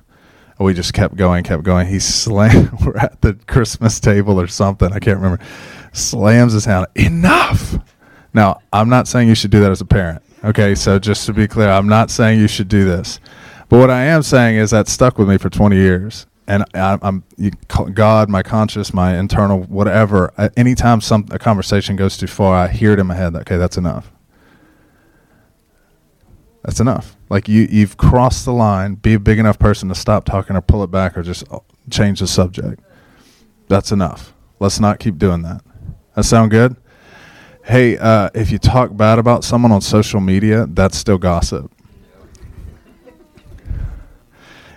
And 0.58 0.64
we 0.64 0.74
just 0.74 0.94
kept 0.94 1.16
going, 1.16 1.42
kept 1.42 1.64
going. 1.64 1.88
He 1.88 1.98
slammed. 1.98 2.70
We're 2.84 2.96
at 2.96 3.20
the 3.20 3.34
Christmas 3.34 4.00
table 4.00 4.40
or 4.40 4.46
something. 4.46 4.92
I 4.92 4.98
can't 4.98 5.20
remember. 5.20 5.44
Slams 5.92 6.52
his 6.52 6.64
hand. 6.64 6.86
Enough 6.94 7.78
now, 8.34 8.60
I'm 8.72 8.88
not 8.88 9.08
saying 9.08 9.28
you 9.28 9.34
should 9.34 9.50
do 9.50 9.60
that 9.60 9.70
as 9.70 9.80
a 9.80 9.86
parent. 9.86 10.22
Okay, 10.44 10.74
so 10.74 10.98
just 10.98 11.26
to 11.26 11.32
be 11.32 11.48
clear, 11.48 11.68
I'm 11.68 11.88
not 11.88 12.10
saying 12.10 12.38
you 12.38 12.48
should 12.48 12.68
do 12.68 12.84
this. 12.84 13.18
But 13.68 13.78
what 13.78 13.90
I 13.90 14.04
am 14.04 14.22
saying 14.22 14.56
is 14.56 14.70
that 14.70 14.88
stuck 14.88 15.18
with 15.18 15.28
me 15.28 15.38
for 15.38 15.50
20 15.50 15.76
years. 15.76 16.26
And 16.46 16.64
I, 16.72 16.98
am 17.02 17.24
God, 17.92 18.30
my 18.30 18.42
conscious, 18.42 18.94
my 18.94 19.18
internal, 19.18 19.62
whatever. 19.64 20.32
Anytime 20.56 21.02
some 21.02 21.26
a 21.30 21.38
conversation 21.38 21.94
goes 21.94 22.16
too 22.16 22.26
far, 22.26 22.56
I 22.56 22.68
hear 22.68 22.92
it 22.92 22.98
in 22.98 23.06
my 23.06 23.14
head. 23.14 23.36
Okay, 23.36 23.58
that's 23.58 23.76
enough. 23.76 24.10
That's 26.62 26.80
enough. 26.80 27.16
Like 27.28 27.48
you, 27.48 27.68
you've 27.70 27.98
crossed 27.98 28.46
the 28.46 28.52
line. 28.52 28.94
Be 28.94 29.14
a 29.14 29.20
big 29.20 29.38
enough 29.38 29.58
person 29.58 29.90
to 29.90 29.94
stop 29.94 30.24
talking 30.24 30.56
or 30.56 30.62
pull 30.62 30.82
it 30.82 30.90
back 30.90 31.18
or 31.18 31.22
just 31.22 31.50
uh, 31.52 31.58
change 31.90 32.20
the 32.20 32.26
subject. 32.26 32.80
That's 33.68 33.92
enough. 33.92 34.32
Let's 34.58 34.80
not 34.80 34.98
keep 34.98 35.18
doing 35.18 35.42
that. 35.42 35.62
That 36.14 36.24
sound 36.24 36.50
good? 36.50 36.76
Hey, 37.68 37.98
uh, 37.98 38.30
if 38.34 38.50
you 38.50 38.56
talk 38.56 38.96
bad 38.96 39.18
about 39.18 39.44
someone 39.44 39.72
on 39.72 39.82
social 39.82 40.20
media, 40.20 40.66
that's 40.70 40.96
still 40.96 41.18
gossip. 41.18 41.70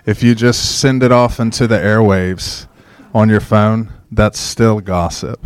If 0.04 0.22
you 0.22 0.34
just 0.34 0.78
send 0.78 1.02
it 1.02 1.10
off 1.10 1.40
into 1.40 1.66
the 1.66 1.76
airwaves 1.76 2.66
on 3.14 3.30
your 3.30 3.40
phone, 3.40 3.90
that's 4.10 4.38
still 4.38 4.82
gossip. 4.82 5.42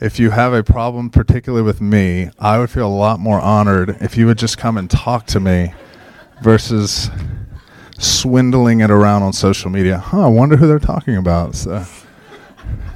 If 0.00 0.20
you 0.20 0.30
have 0.30 0.52
a 0.52 0.62
problem, 0.62 1.10
particularly 1.10 1.64
with 1.64 1.80
me, 1.80 2.30
I 2.38 2.58
would 2.58 2.70
feel 2.70 2.86
a 2.86 2.88
lot 2.88 3.18
more 3.18 3.40
honored 3.40 3.96
if 4.00 4.16
you 4.16 4.26
would 4.26 4.38
just 4.38 4.58
come 4.58 4.78
and 4.78 4.88
talk 4.88 5.26
to 5.26 5.40
me 5.40 5.74
versus 6.40 7.10
swindling 7.98 8.78
it 8.78 8.92
around 8.92 9.24
on 9.24 9.32
social 9.32 9.70
media. 9.70 9.98
Huh, 9.98 10.26
I 10.26 10.28
wonder 10.28 10.56
who 10.56 10.68
they're 10.68 10.78
talking 10.78 11.16
about. 11.16 11.56
So 11.56 11.84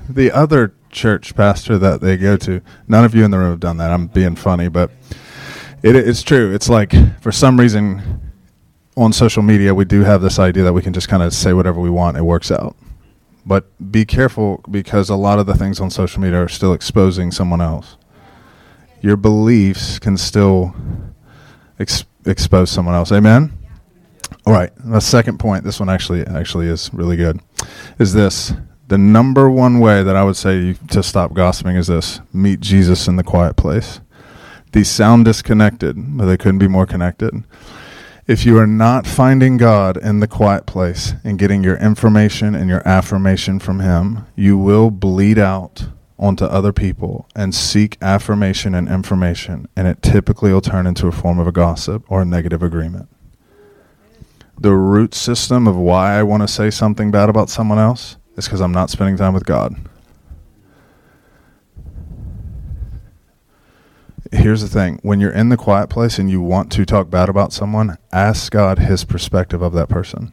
the 0.09 0.31
other 0.31 0.75
church 0.93 1.35
pastor 1.35 1.79
that 1.79 2.01
they 2.01 2.17
go 2.17 2.37
to. 2.37 2.61
None 2.87 3.05
of 3.05 3.15
you 3.15 3.25
in 3.25 3.31
the 3.31 3.39
room 3.39 3.51
have 3.51 3.61
done 3.61 3.79
that. 3.79 3.91
I'm 3.91 4.07
being 4.07 4.37
funny, 4.37 4.69
but 4.69 4.91
it, 5.83 5.97
it's 5.97 6.23
true. 6.23 6.55
It's 6.55 6.69
like 6.69 6.93
for 7.21 7.33
some 7.33 7.59
reason 7.59 8.21
on 8.97 9.13
social 9.13 9.43
media 9.43 9.75
we 9.75 9.87
do 9.87 10.03
have 10.03 10.21
this 10.21 10.39
idea 10.39 10.63
that 10.63 10.73
we 10.75 10.83
can 10.83 10.93
just 10.93 11.09
kind 11.09 11.23
of 11.23 11.33
say 11.33 11.53
whatever 11.53 11.81
we 11.81 11.91
want. 11.91 12.17
It 12.17 12.23
works 12.23 12.51
out. 12.51 12.77
But 13.45 13.67
be 13.91 14.05
careful 14.05 14.63
because 14.71 15.09
a 15.09 15.17
lot 15.17 15.39
of 15.39 15.47
the 15.47 15.55
things 15.55 15.81
on 15.81 15.91
social 15.91 16.21
media 16.23 16.43
are 16.43 16.49
still 16.49 16.73
exposing 16.73 17.33
someone 17.33 17.61
else. 17.61 17.97
Your 19.01 19.17
beliefs 19.17 19.99
can 19.99 20.17
still 20.17 20.77
ex- 21.81 22.05
expose 22.25 22.71
someone 22.71 22.95
else. 22.95 23.11
Amen. 23.11 23.53
All 24.47 24.53
right. 24.53 24.71
The 24.77 25.01
second 25.01 25.39
point. 25.39 25.65
This 25.65 25.81
one 25.81 25.91
actually 25.91 26.25
actually 26.25 26.69
is 26.69 26.93
really 26.95 27.17
good. 27.17 27.41
Is 27.99 28.13
this 28.13 28.53
the 28.89 28.99
number 28.99 29.49
one 29.49 29.81
way 29.81 30.03
that 30.03 30.17
I 30.17 30.25
would 30.25 30.37
say 30.37 30.75
to 30.89 31.03
stop 31.03 31.33
gossiping 31.35 31.77
is 31.77 31.87
this: 31.87 32.21
meet 32.33 32.61
Jesus 32.61 33.09
in 33.09 33.17
the 33.17 33.25
quiet 33.25 33.57
place. 33.57 34.01
These 34.73 34.91
sound 34.91 35.25
disconnected, 35.25 35.97
but 36.17 36.27
they 36.27 36.37
couldn't 36.37 36.59
be 36.59 36.69
more 36.69 36.87
connected. 36.87 37.45
If 38.27 38.47
you 38.47 38.57
are 38.59 38.67
not 38.67 39.07
finding 39.07 39.57
God 39.57 39.97
in 39.97 40.21
the 40.21 40.29
quiet 40.29 40.65
place 40.65 41.15
and 41.25 41.39
getting 41.39 41.65
your 41.65 41.77
information 41.77 42.55
and 42.55 42.71
your 42.71 42.87
affirmation 42.87 43.59
from 43.59 43.81
Him, 43.81 44.27
you 44.37 44.57
will 44.57 44.91
bleed 44.91 45.39
out 45.39 45.89
onto 46.19 46.45
other 46.45 46.73
people 46.73 47.27
and 47.35 47.55
seek 47.55 47.99
affirmation 48.01 48.75
and 48.75 48.89
information, 48.89 49.69
and 49.75 49.89
it 49.89 50.03
typically 50.03 50.53
will 50.53 50.61
turn 50.61 50.87
into 50.87 51.09
a 51.09 51.13
form 51.13 51.39
of 51.39 51.49
a 51.49 51.53
gossip 51.53 52.05
or 52.09 52.23
a 52.23 52.25
negative 52.25 52.63
agreement. 52.63 53.09
The 54.59 54.73
root 54.73 55.15
system 55.15 55.67
of 55.67 55.77
why 55.77 56.15
I 56.15 56.23
want 56.23 56.45
to 56.45 56.49
say 56.49 56.71
something 56.71 57.11
bad 57.11 57.29
about 57.29 57.51
someone 57.51 57.79
else 57.81 58.17
is 58.43 58.49
because 58.49 58.61
I'm 58.61 58.73
not 58.73 58.91
spending 58.91 59.17
time 59.17 59.35
with 59.35 59.47
God. 59.47 59.77
Here's 64.33 64.63
the 64.63 64.69
thing 64.69 64.99
when 65.03 65.21
you're 65.21 65.33
in 65.33 65.51
the 65.51 65.57
quiet 65.57 65.89
place 65.89 66.19
and 66.19 66.31
you 66.31 66.41
want 66.41 66.73
to 66.73 66.85
talk 66.85 67.11
bad 67.11 67.29
about 67.29 67.53
someone, 67.53 67.99
ask 68.13 68.51
God 68.51 68.79
his 68.79 69.05
perspective 69.05 69.63
of 69.63 69.73
that 69.75 69.89
person. 69.89 70.33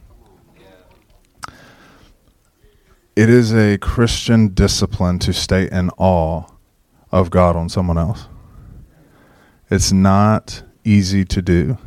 It 3.15 3.29
is 3.29 3.53
a 3.53 3.77
Christian 3.77 4.49
discipline 4.53 5.19
to 5.19 5.33
stay 5.33 5.69
in 5.69 5.89
awe 5.97 6.45
of 7.11 7.29
God 7.29 7.55
on 7.57 7.67
someone 7.67 7.97
else. 7.97 8.27
It's 9.69 9.91
not 9.91 10.63
easy 10.85 11.25
to 11.25 11.41
do. 11.41 11.77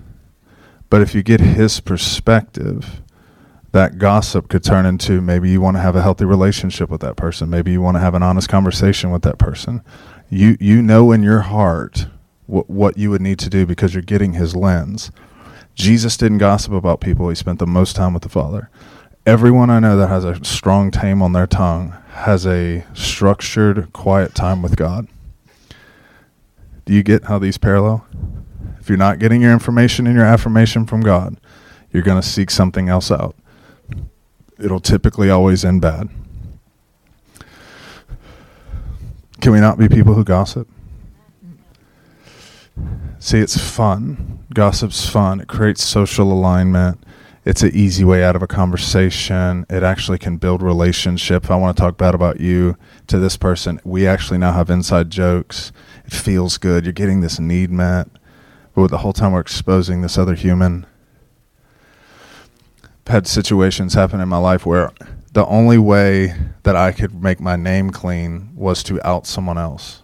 But 0.90 1.00
if 1.00 1.14
you 1.14 1.22
get 1.22 1.40
his 1.40 1.80
perspective, 1.80 3.01
that 3.72 3.98
gossip 3.98 4.48
could 4.48 4.62
turn 4.62 4.86
into 4.86 5.20
maybe 5.20 5.50
you 5.50 5.60
want 5.60 5.76
to 5.76 5.80
have 5.82 5.96
a 5.96 6.02
healthy 6.02 6.24
relationship 6.24 6.90
with 6.90 7.00
that 7.00 7.16
person. 7.16 7.50
Maybe 7.50 7.72
you 7.72 7.80
want 7.80 7.96
to 7.96 8.00
have 8.00 8.14
an 8.14 8.22
honest 8.22 8.48
conversation 8.48 9.10
with 9.10 9.22
that 9.22 9.38
person. 9.38 9.82
You 10.28 10.56
you 10.60 10.82
know 10.82 11.12
in 11.12 11.22
your 11.22 11.40
heart 11.40 12.06
what 12.46 12.68
what 12.70 12.96
you 12.96 13.10
would 13.10 13.22
need 13.22 13.38
to 13.40 13.50
do 13.50 13.66
because 13.66 13.94
you're 13.94 14.02
getting 14.02 14.34
his 14.34 14.54
lens. 14.54 15.10
Jesus 15.74 16.16
didn't 16.16 16.38
gossip 16.38 16.72
about 16.72 17.00
people. 17.00 17.28
He 17.30 17.34
spent 17.34 17.58
the 17.58 17.66
most 17.66 17.96
time 17.96 18.12
with 18.12 18.22
the 18.22 18.28
Father 18.28 18.70
everyone 19.24 19.70
I 19.70 19.78
know 19.78 19.96
that 19.96 20.08
has 20.08 20.24
a 20.24 20.44
strong 20.44 20.90
tame 20.90 21.22
on 21.22 21.32
their 21.32 21.46
tongue 21.46 21.96
has 22.10 22.46
a 22.46 22.84
structured, 22.92 23.92
quiet 23.92 24.34
time 24.34 24.62
with 24.62 24.76
God. 24.76 25.06
Do 26.84 26.92
you 26.92 27.02
get 27.02 27.24
how 27.24 27.38
these 27.38 27.58
parallel? 27.58 28.06
If 28.80 28.88
you're 28.88 28.98
not 28.98 29.20
getting 29.20 29.40
your 29.40 29.52
information 29.52 30.06
and 30.06 30.16
your 30.16 30.26
affirmation 30.26 30.86
from 30.86 31.00
God, 31.00 31.36
you're 31.92 32.02
going 32.02 32.20
to 32.20 32.26
seek 32.26 32.50
something 32.50 32.88
else 32.88 33.10
out. 33.10 33.36
It'll 34.58 34.80
typically 34.80 35.30
always 35.30 35.64
end 35.64 35.80
bad. 35.80 36.08
Can 39.40 39.52
we 39.52 39.60
not 39.60 39.78
be 39.78 39.88
people 39.88 40.14
who 40.14 40.24
gossip? 40.24 40.68
See, 43.18 43.38
it's 43.38 43.58
fun. 43.58 44.44
Gossip's 44.54 45.08
fun. 45.08 45.40
It 45.40 45.48
creates 45.48 45.82
social 45.82 46.32
alignment 46.32 47.02
it's 47.44 47.62
an 47.62 47.74
easy 47.74 48.04
way 48.04 48.22
out 48.22 48.36
of 48.36 48.42
a 48.42 48.46
conversation. 48.46 49.66
It 49.68 49.82
actually 49.82 50.18
can 50.18 50.36
build 50.36 50.62
relationship. 50.62 51.50
I 51.50 51.56
want 51.56 51.76
to 51.76 51.80
talk 51.80 51.96
bad 51.96 52.14
about 52.14 52.40
you 52.40 52.76
to 53.08 53.18
this 53.18 53.36
person, 53.36 53.80
we 53.84 54.06
actually 54.06 54.38
now 54.38 54.52
have 54.52 54.70
inside 54.70 55.10
jokes. 55.10 55.72
It 56.04 56.12
feels 56.12 56.56
good. 56.56 56.84
You're 56.84 56.92
getting 56.92 57.20
this 57.20 57.40
need 57.40 57.70
met. 57.70 58.08
But 58.74 58.90
the 58.90 58.98
whole 58.98 59.12
time 59.12 59.32
we're 59.32 59.40
exposing 59.40 60.02
this 60.02 60.16
other 60.16 60.34
human. 60.34 60.86
Had 63.06 63.26
situations 63.26 63.94
happen 63.94 64.20
in 64.20 64.28
my 64.28 64.38
life 64.38 64.64
where 64.64 64.92
the 65.32 65.46
only 65.46 65.78
way 65.78 66.34
that 66.62 66.76
I 66.76 66.92
could 66.92 67.22
make 67.22 67.40
my 67.40 67.56
name 67.56 67.90
clean 67.90 68.50
was 68.54 68.82
to 68.84 69.04
out 69.06 69.26
someone 69.26 69.58
else. 69.58 70.02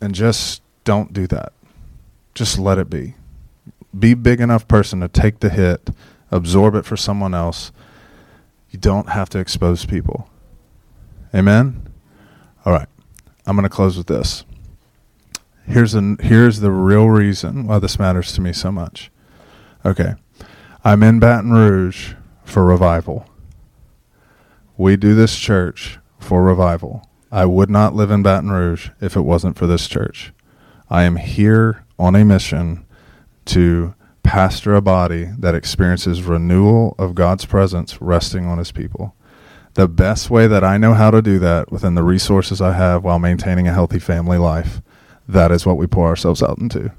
And 0.00 0.14
just 0.14 0.62
don't 0.84 1.12
do 1.12 1.26
that. 1.28 1.52
Just 2.34 2.58
let 2.58 2.78
it 2.78 2.90
be. 2.90 3.14
Be 3.98 4.14
big 4.14 4.40
enough 4.40 4.68
person 4.68 5.00
to 5.00 5.08
take 5.08 5.40
the 5.40 5.48
hit 5.48 5.90
absorb 6.30 6.74
it 6.74 6.84
for 6.84 6.96
someone 6.96 7.34
else. 7.34 7.72
You 8.70 8.78
don't 8.78 9.10
have 9.10 9.28
to 9.30 9.38
expose 9.38 9.84
people. 9.84 10.28
Amen? 11.34 11.88
All 12.64 12.72
right. 12.72 12.88
I'm 13.46 13.56
going 13.56 13.68
to 13.68 13.74
close 13.74 13.96
with 13.96 14.06
this. 14.06 14.44
Here's 15.66 15.94
a, 15.94 16.16
here's 16.20 16.60
the 16.60 16.70
real 16.70 17.08
reason 17.08 17.66
why 17.66 17.78
this 17.78 17.98
matters 17.98 18.32
to 18.32 18.40
me 18.40 18.52
so 18.52 18.70
much. 18.70 19.10
Okay. 19.84 20.14
I'm 20.86 21.02
in 21.02 21.18
Baton 21.18 21.50
Rouge 21.50 22.12
for 22.44 22.64
revival. 22.64 23.26
We 24.76 24.96
do 24.96 25.16
this 25.16 25.36
church 25.36 25.98
for 26.20 26.44
revival. 26.44 27.10
I 27.32 27.44
would 27.44 27.68
not 27.68 27.96
live 27.96 28.12
in 28.12 28.22
Baton 28.22 28.52
Rouge 28.52 28.90
if 29.00 29.16
it 29.16 29.22
wasn't 29.22 29.58
for 29.58 29.66
this 29.66 29.88
church. 29.88 30.32
I 30.88 31.02
am 31.02 31.16
here 31.16 31.84
on 31.98 32.14
a 32.14 32.24
mission 32.24 32.86
to 33.46 33.96
pastor 34.22 34.76
a 34.76 34.80
body 34.80 35.28
that 35.36 35.56
experiences 35.56 36.22
renewal 36.22 36.94
of 37.00 37.16
God's 37.16 37.46
presence 37.46 38.00
resting 38.00 38.46
on 38.46 38.58
his 38.58 38.70
people. 38.70 39.16
The 39.74 39.88
best 39.88 40.30
way 40.30 40.46
that 40.46 40.62
I 40.62 40.76
know 40.76 40.94
how 40.94 41.10
to 41.10 41.20
do 41.20 41.40
that 41.40 41.72
within 41.72 41.96
the 41.96 42.04
resources 42.04 42.60
I 42.60 42.74
have 42.74 43.02
while 43.02 43.18
maintaining 43.18 43.66
a 43.66 43.74
healthy 43.74 43.98
family 43.98 44.38
life, 44.38 44.80
that 45.26 45.50
is 45.50 45.66
what 45.66 45.78
we 45.78 45.88
pour 45.88 46.06
ourselves 46.06 46.44
out 46.44 46.58
into. 46.58 46.92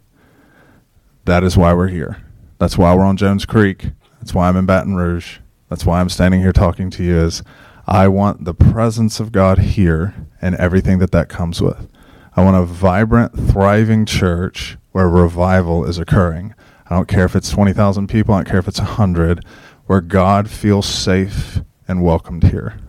That 1.24 1.46
is 1.46 1.56
why 1.56 1.74
we're 1.74 1.88
here. 1.88 2.22
That's 2.60 2.78
why 2.78 2.96
we're 2.96 3.04
on 3.04 3.18
Jones 3.18 3.46
Creek. 3.46 3.92
That's 4.20 4.34
why 4.34 4.50
I'm 4.50 4.58
in 4.58 4.66
Baton 4.66 4.96
Rouge. 4.96 5.40
That's 5.70 5.86
why 5.86 6.00
I'm 6.00 6.10
standing 6.10 6.42
here 6.42 6.54
talking 6.54 6.90
to 6.92 7.04
you 7.04 7.18
is 7.18 7.44
I 7.86 8.08
want 8.08 8.46
the 8.46 8.54
presence 8.54 9.20
of 9.20 9.32
God 9.32 9.60
here 9.60 10.14
and 10.42 10.56
everything 10.56 11.00
that 11.00 11.12
that 11.12 11.30
comes 11.30 11.62
with. 11.62 11.88
I 12.36 12.44
want 12.44 12.58
a 12.58 12.66
vibrant, 12.66 13.34
thriving 13.34 14.06
church 14.06 14.78
where 14.92 15.08
revival 15.08 15.86
is 15.86 15.98
occurring. 15.98 16.54
I 16.90 16.96
don't 16.96 17.08
care 17.08 17.26
if 17.26 17.36
it's 17.36 17.50
20,000 17.50 18.08
people, 18.08 18.34
I 18.34 18.40
don't 18.40 18.50
care 18.50 18.60
if 18.60 18.68
it's 18.68 18.80
100, 18.80 19.46
where 19.86 20.02
God 20.02 20.50
feels 20.50 20.86
safe 20.86 21.62
and 21.88 22.04
welcomed 22.04 22.46
here. 22.46 22.80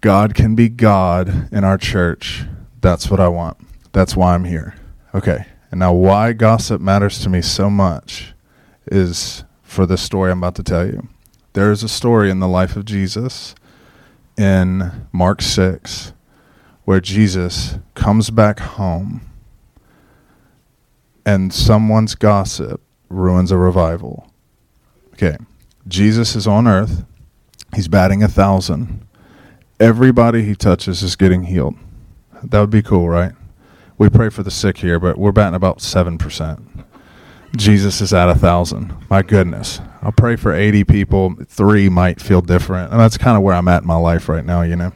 God 0.00 0.34
can 0.34 0.54
be 0.54 0.68
God 0.68 1.48
in 1.52 1.64
our 1.64 1.78
church. 1.78 2.44
That's 2.80 3.10
what 3.10 3.20
I 3.20 3.28
want. 3.28 3.58
That's 3.92 4.16
why 4.16 4.34
I'm 4.34 4.44
here. 4.44 4.74
Okay. 5.14 5.46
And 5.72 5.78
now, 5.78 5.94
why 5.94 6.34
gossip 6.34 6.82
matters 6.82 7.18
to 7.20 7.30
me 7.30 7.40
so 7.40 7.70
much 7.70 8.34
is 8.86 9.42
for 9.62 9.86
the 9.86 9.96
story 9.96 10.30
I'm 10.30 10.38
about 10.38 10.54
to 10.56 10.62
tell 10.62 10.86
you. 10.86 11.08
There 11.54 11.72
is 11.72 11.82
a 11.82 11.88
story 11.88 12.30
in 12.30 12.40
the 12.40 12.48
life 12.48 12.76
of 12.76 12.84
Jesus 12.84 13.54
in 14.36 15.06
Mark 15.12 15.40
6 15.40 16.12
where 16.84 17.00
Jesus 17.00 17.78
comes 17.94 18.28
back 18.28 18.60
home 18.60 19.22
and 21.24 21.54
someone's 21.54 22.14
gossip 22.16 22.82
ruins 23.08 23.50
a 23.50 23.56
revival. 23.56 24.30
Okay, 25.14 25.38
Jesus 25.88 26.36
is 26.36 26.46
on 26.46 26.68
earth. 26.68 27.06
He's 27.74 27.88
batting 27.88 28.22
a 28.22 28.28
thousand. 28.28 29.06
Everybody 29.80 30.42
he 30.44 30.54
touches 30.54 31.02
is 31.02 31.16
getting 31.16 31.44
healed. 31.44 31.76
That 32.42 32.60
would 32.60 32.70
be 32.70 32.82
cool, 32.82 33.08
right? 33.08 33.32
We 33.98 34.08
pray 34.08 34.30
for 34.30 34.42
the 34.42 34.50
sick 34.50 34.78
here, 34.78 34.98
but 34.98 35.18
we're 35.18 35.32
batting 35.32 35.54
about 35.54 35.78
7%. 35.78 36.84
Jesus 37.56 38.00
is 38.00 38.14
at 38.14 38.28
a 38.28 38.34
thousand. 38.34 38.94
My 39.10 39.22
goodness. 39.22 39.80
I'll 40.00 40.12
pray 40.12 40.36
for 40.36 40.52
80 40.52 40.84
people. 40.84 41.34
Three 41.46 41.88
might 41.88 42.20
feel 42.20 42.40
different. 42.40 42.90
And 42.90 43.00
that's 43.00 43.18
kind 43.18 43.36
of 43.36 43.42
where 43.42 43.54
I'm 43.54 43.68
at 43.68 43.82
in 43.82 43.88
my 43.88 43.96
life 43.96 44.28
right 44.28 44.44
now, 44.44 44.62
you 44.62 44.76
know. 44.76 44.92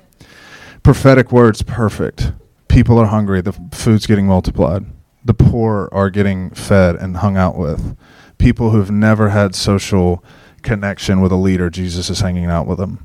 Prophetic 0.83 1.31
words, 1.31 1.63
perfect. 1.63 2.33
People 2.69 2.99
are 2.99 3.07
hungry. 3.07 3.43
The 3.43 3.53
food's 3.73 4.07
getting 4.07 4.27
multiplied 4.27 4.87
the 5.27 5.35
poor 5.35 5.89
are 5.91 6.09
getting 6.09 6.51
fed 6.51 6.95
and 6.95 7.17
hung 7.17 7.37
out 7.37 7.59
with. 7.59 7.97
People 8.39 8.71
who've 8.71 8.93
never 8.93 9.31
had 9.31 9.57
social 9.57 10.25
connection 10.63 11.21
with 11.21 11.33
a 11.33 11.37
leader, 11.37 11.69
Jesus 11.69 12.09
is 12.09 12.21
hanging 12.21 12.47
out 12.47 12.67
with 12.67 12.79
them. 12.79 13.05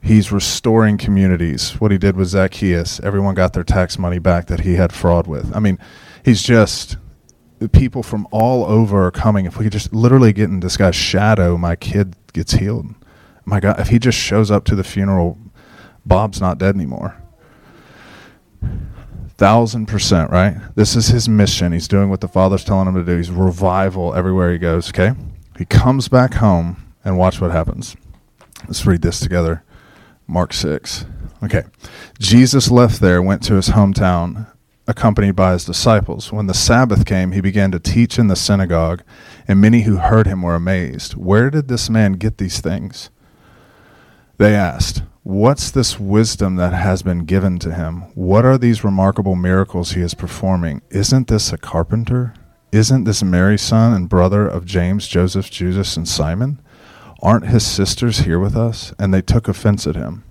He's 0.00 0.30
restoring 0.30 0.98
communities. 0.98 1.80
What 1.80 1.90
he 1.90 1.98
did 1.98 2.16
with 2.16 2.28
Zacchaeus, 2.28 3.00
everyone 3.00 3.34
got 3.34 3.52
their 3.52 3.64
tax 3.64 3.98
money 3.98 4.18
back 4.18 4.46
that 4.46 4.60
he 4.60 4.74
had 4.74 4.92
fraud 4.92 5.26
with. 5.26 5.54
I 5.54 5.58
mean, 5.58 5.78
he's 6.24 6.42
just 6.42 6.96
people 7.72 8.02
from 8.02 8.28
all 8.30 8.64
over 8.66 9.06
are 9.06 9.10
coming. 9.10 9.46
If 9.46 9.58
we 9.58 9.64
could 9.64 9.72
just 9.72 9.92
literally 9.92 10.32
get 10.32 10.50
in 10.50 10.60
this 10.60 10.76
guy's 10.76 10.94
shadow, 10.94 11.56
my 11.56 11.74
kid 11.74 12.14
gets 12.32 12.52
healed. 12.52 12.94
My 13.44 13.60
God, 13.60 13.80
if 13.80 13.88
he 13.88 13.98
just 13.98 14.18
shows 14.18 14.50
up 14.50 14.64
to 14.66 14.74
the 14.74 14.84
funeral 14.84 15.38
Bob's 16.06 16.40
not 16.40 16.58
dead 16.58 16.76
anymore. 16.76 17.20
Thousand 19.36 19.86
percent, 19.86 20.30
right? 20.30 20.56
This 20.76 20.94
is 20.94 21.08
his 21.08 21.28
mission. 21.28 21.72
He's 21.72 21.88
doing 21.88 22.08
what 22.08 22.20
the 22.20 22.28
Father's 22.28 22.64
telling 22.64 22.86
him 22.88 22.94
to 22.94 23.04
do. 23.04 23.16
He's 23.16 23.30
revival 23.30 24.14
everywhere 24.14 24.52
he 24.52 24.58
goes, 24.58 24.88
okay? 24.90 25.12
He 25.58 25.64
comes 25.64 26.08
back 26.08 26.34
home, 26.34 26.86
and 27.04 27.18
watch 27.18 27.40
what 27.40 27.50
happens. 27.50 27.96
Let's 28.66 28.86
read 28.86 29.02
this 29.02 29.20
together. 29.20 29.62
Mark 30.26 30.52
6. 30.52 31.04
Okay. 31.44 31.64
Jesus 32.18 32.70
left 32.70 33.00
there, 33.00 33.22
went 33.22 33.42
to 33.44 33.54
his 33.54 33.70
hometown, 33.70 34.46
accompanied 34.86 35.36
by 35.36 35.52
his 35.52 35.64
disciples. 35.64 36.32
When 36.32 36.46
the 36.46 36.54
Sabbath 36.54 37.04
came, 37.04 37.32
he 37.32 37.40
began 37.40 37.70
to 37.72 37.78
teach 37.78 38.18
in 38.18 38.28
the 38.28 38.36
synagogue, 38.36 39.02
and 39.46 39.60
many 39.60 39.82
who 39.82 39.96
heard 39.96 40.26
him 40.26 40.42
were 40.42 40.54
amazed. 40.54 41.12
Where 41.14 41.50
did 41.50 41.68
this 41.68 41.90
man 41.90 42.14
get 42.14 42.38
these 42.38 42.60
things? 42.60 43.10
They 44.38 44.54
asked, 44.54 45.02
What's 45.22 45.72
this 45.72 45.98
wisdom 45.98 46.54
that 46.54 46.72
has 46.72 47.02
been 47.02 47.24
given 47.24 47.58
to 47.58 47.74
him? 47.74 48.02
What 48.14 48.44
are 48.44 48.56
these 48.56 48.84
remarkable 48.84 49.34
miracles 49.34 49.92
he 49.92 50.00
is 50.00 50.14
performing? 50.14 50.82
Isn't 50.90 51.26
this 51.26 51.52
a 51.52 51.58
carpenter? 51.58 52.32
Isn't 52.70 53.04
this 53.04 53.24
Mary's 53.24 53.62
son 53.62 53.92
and 53.92 54.08
brother 54.08 54.46
of 54.46 54.64
James, 54.64 55.08
Joseph, 55.08 55.50
Judas, 55.50 55.96
and 55.96 56.06
Simon? 56.06 56.60
Aren't 57.22 57.48
his 57.48 57.66
sisters 57.66 58.20
here 58.20 58.38
with 58.38 58.56
us? 58.56 58.92
And 58.98 59.12
they 59.12 59.22
took 59.22 59.48
offense 59.48 59.86
at 59.86 59.96
him. 59.96 60.24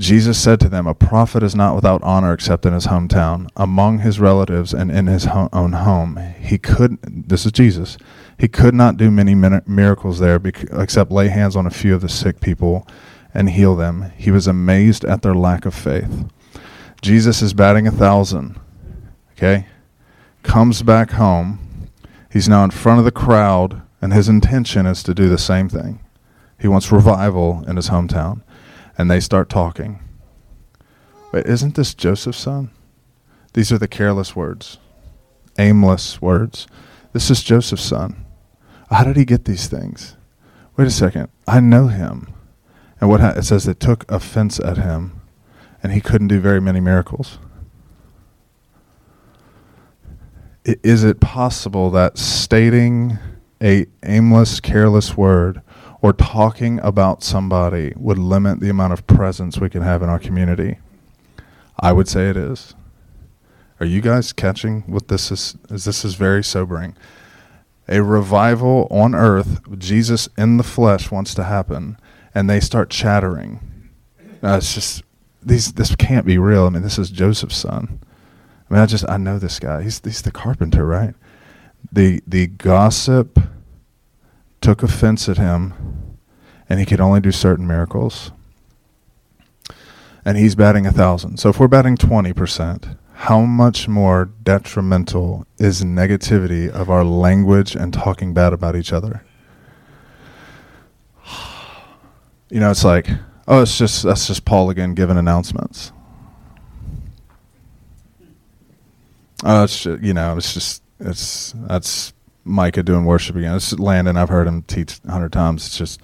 Jesus 0.00 0.40
said 0.40 0.60
to 0.60 0.68
them, 0.70 0.86
A 0.86 0.94
prophet 0.94 1.42
is 1.42 1.54
not 1.54 1.74
without 1.74 2.02
honor 2.02 2.32
except 2.32 2.64
in 2.64 2.72
his 2.72 2.86
hometown, 2.86 3.48
among 3.54 3.98
his 3.98 4.18
relatives, 4.18 4.72
and 4.72 4.90
in 4.90 5.08
his 5.08 5.26
own 5.26 5.72
home. 5.72 6.16
He 6.40 6.56
could, 6.56 6.98
this 7.02 7.44
is 7.44 7.52
Jesus, 7.52 7.98
he 8.38 8.48
could 8.48 8.74
not 8.74 8.96
do 8.96 9.10
many 9.10 9.34
miracles 9.34 10.18
there 10.18 10.40
except 10.72 11.12
lay 11.12 11.28
hands 11.28 11.54
on 11.54 11.66
a 11.66 11.70
few 11.70 11.94
of 11.94 12.00
the 12.00 12.08
sick 12.08 12.40
people 12.40 12.86
and 13.34 13.50
heal 13.50 13.76
them. 13.76 14.10
He 14.16 14.30
was 14.30 14.46
amazed 14.46 15.04
at 15.04 15.20
their 15.20 15.34
lack 15.34 15.66
of 15.66 15.74
faith. 15.74 16.24
Jesus 17.02 17.42
is 17.42 17.52
batting 17.52 17.86
a 17.86 17.90
thousand, 17.90 18.58
okay? 19.32 19.66
Comes 20.42 20.82
back 20.82 21.10
home. 21.12 21.88
He's 22.32 22.48
now 22.48 22.64
in 22.64 22.70
front 22.70 23.00
of 23.00 23.04
the 23.04 23.12
crowd, 23.12 23.82
and 24.00 24.12
his 24.12 24.28
intention 24.28 24.86
is 24.86 25.02
to 25.02 25.14
do 25.14 25.28
the 25.28 25.38
same 25.38 25.68
thing. 25.68 26.00
He 26.58 26.68
wants 26.68 26.92
revival 26.92 27.64
in 27.66 27.76
his 27.76 27.88
hometown. 27.88 28.42
And 28.98 29.10
they 29.10 29.20
start 29.20 29.48
talking. 29.48 30.00
Wait, 31.32 31.46
isn't 31.46 31.74
this 31.74 31.94
Joseph's 31.94 32.38
son? 32.38 32.70
These 33.54 33.72
are 33.72 33.78
the 33.78 33.88
careless 33.88 34.36
words, 34.36 34.78
aimless 35.58 36.20
words. 36.20 36.66
This 37.12 37.30
is 37.30 37.42
Joseph's 37.42 37.84
son. 37.84 38.26
How 38.90 39.04
did 39.04 39.16
he 39.16 39.24
get 39.24 39.46
these 39.46 39.68
things? 39.68 40.16
Wait 40.76 40.86
a 40.86 40.90
second. 40.90 41.28
I 41.48 41.60
know 41.60 41.86
him. 41.86 42.32
And 43.00 43.08
what 43.08 43.20
ha- 43.20 43.34
it 43.36 43.44
says 43.44 43.64
they 43.64 43.74
took 43.74 44.10
offense 44.10 44.60
at 44.60 44.76
him, 44.76 45.20
and 45.82 45.92
he 45.92 46.00
couldn't 46.00 46.28
do 46.28 46.40
very 46.40 46.60
many 46.60 46.80
miracles. 46.80 47.38
I- 50.66 50.76
is 50.82 51.04
it 51.04 51.20
possible 51.20 51.90
that 51.92 52.18
stating 52.18 53.18
a 53.62 53.86
aimless, 54.04 54.60
careless 54.60 55.16
word 55.16 55.62
or 56.02 56.12
talking 56.12 56.80
about 56.80 57.22
somebody 57.22 57.92
would 57.96 58.18
limit 58.18 58.60
the 58.60 58.70
amount 58.70 58.92
of 58.92 59.06
presence 59.06 59.58
we 59.58 59.68
can 59.68 59.82
have 59.82 60.02
in 60.02 60.08
our 60.08 60.18
community? 60.18 60.78
I 61.78 61.92
would 61.92 62.08
say 62.08 62.28
it 62.28 62.36
is. 62.36 62.74
Are 63.80 63.86
you 63.86 64.00
guys 64.00 64.32
catching 64.32 64.82
what 64.82 65.08
this 65.08 65.30
is? 65.30 65.56
is 65.70 65.84
this 65.84 66.04
is 66.04 66.14
very 66.14 66.44
sobering. 66.44 66.94
A 67.88 68.02
revival 68.02 68.86
on 68.90 69.14
earth, 69.14 69.60
Jesus 69.78 70.28
in 70.36 70.58
the 70.58 70.62
flesh 70.62 71.10
wants 71.10 71.34
to 71.34 71.44
happen 71.44 71.98
and 72.34 72.48
they 72.48 72.60
start 72.60 72.90
chattering. 72.90 73.60
It's 74.42 74.74
just 74.74 75.02
these. 75.42 75.72
This 75.72 75.96
can't 75.96 76.26
be 76.26 76.38
real. 76.38 76.66
I 76.66 76.70
mean, 76.70 76.82
this 76.82 76.98
is 76.98 77.10
Joseph's 77.10 77.56
son. 77.56 78.00
I 78.68 78.74
mean, 78.74 78.82
I 78.82 78.86
just 78.86 79.08
I 79.08 79.16
know 79.16 79.38
this 79.38 79.58
guy. 79.58 79.82
He's 79.82 80.00
he's 80.04 80.22
the 80.22 80.30
carpenter, 80.30 80.86
right? 80.86 81.14
The 81.92 82.22
the 82.26 82.46
gossip 82.46 83.38
took 84.60 84.82
offense 84.82 85.28
at 85.28 85.38
him, 85.38 86.16
and 86.68 86.78
he 86.80 86.86
could 86.86 87.00
only 87.00 87.20
do 87.20 87.32
certain 87.32 87.66
miracles. 87.66 88.32
And 90.24 90.36
he's 90.36 90.54
batting 90.54 90.86
a 90.86 90.92
thousand. 90.92 91.38
So 91.38 91.48
if 91.48 91.58
we're 91.58 91.68
batting 91.68 91.96
twenty 91.96 92.32
percent, 92.32 92.86
how 93.14 93.40
much 93.40 93.88
more 93.88 94.30
detrimental 94.42 95.46
is 95.58 95.82
negativity 95.82 96.70
of 96.70 96.88
our 96.88 97.04
language 97.04 97.74
and 97.74 97.92
talking 97.92 98.32
bad 98.32 98.52
about 98.52 98.76
each 98.76 98.92
other? 98.92 99.24
you 102.50 102.60
know, 102.60 102.70
it's 102.70 102.84
like, 102.84 103.08
oh, 103.46 103.62
it's 103.62 103.78
just 103.78 104.02
that's 104.02 104.26
just 104.26 104.44
Paul 104.44 104.70
again 104.70 104.94
giving 104.94 105.16
announcements. 105.16 105.92
Oh, 109.44 109.64
it's 109.64 109.82
just, 109.82 110.02
you 110.02 110.12
know, 110.12 110.36
it's 110.36 110.52
just 110.52 110.82
it's 111.00 111.52
that's 111.56 112.12
Micah 112.44 112.82
doing 112.82 113.04
worship 113.04 113.36
again. 113.36 113.56
It's 113.56 113.78
Landon. 113.78 114.16
I've 114.16 114.28
heard 114.28 114.46
him 114.46 114.62
teach 114.62 115.00
a 115.06 115.10
hundred 115.10 115.32
times. 115.32 115.66
It's 115.66 115.78
just, 115.78 116.00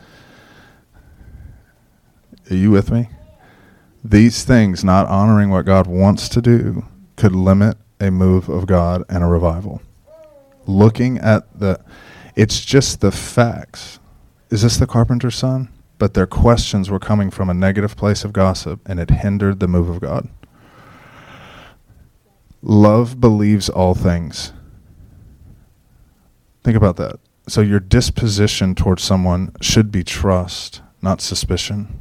are 2.50 2.56
you 2.56 2.70
with 2.70 2.90
me? 2.90 3.09
These 4.04 4.44
things, 4.44 4.85
not 4.85 5.06
honoring 5.06 5.50
what 5.50 5.64
God 5.64 5.87
wants 5.87 6.28
to 6.30 6.42
do, 6.42 6.85
could 7.16 7.35
limit 7.35 7.76
a 8.00 8.11
move 8.11 8.48
of 8.48 8.66
God 8.66 9.02
and 9.09 9.22
a 9.22 9.26
revival. 9.26 9.82
Looking 10.66 11.18
at 11.18 11.59
the, 11.59 11.80
it's 12.35 12.64
just 12.64 13.00
the 13.00 13.11
facts. 13.11 13.98
Is 14.50 14.62
this 14.62 14.76
the 14.76 14.87
carpenter's 14.87 15.37
son? 15.37 15.70
but 15.98 16.14
their 16.14 16.26
questions 16.26 16.90
were 16.90 16.98
coming 16.98 17.30
from 17.30 17.48
a 17.48 17.54
negative 17.54 17.96
place 17.96 18.24
of 18.24 18.32
gossip, 18.32 18.80
and 18.87 19.00
it 19.00 19.11
hindered 19.11 19.61
the 19.61 19.68
move 19.68 19.88
of 19.88 20.00
God. 20.00 20.28
Love 22.62 23.20
believes 23.20 23.68
all 23.68 23.94
things. 23.94 24.52
Think 26.66 26.76
about 26.76 26.96
that. 26.96 27.20
So, 27.46 27.61
your 27.61 27.79
disposition 27.79 28.74
towards 28.74 29.00
someone 29.00 29.55
should 29.61 29.92
be 29.92 30.02
trust, 30.02 30.83
not 31.00 31.20
suspicion. 31.20 31.96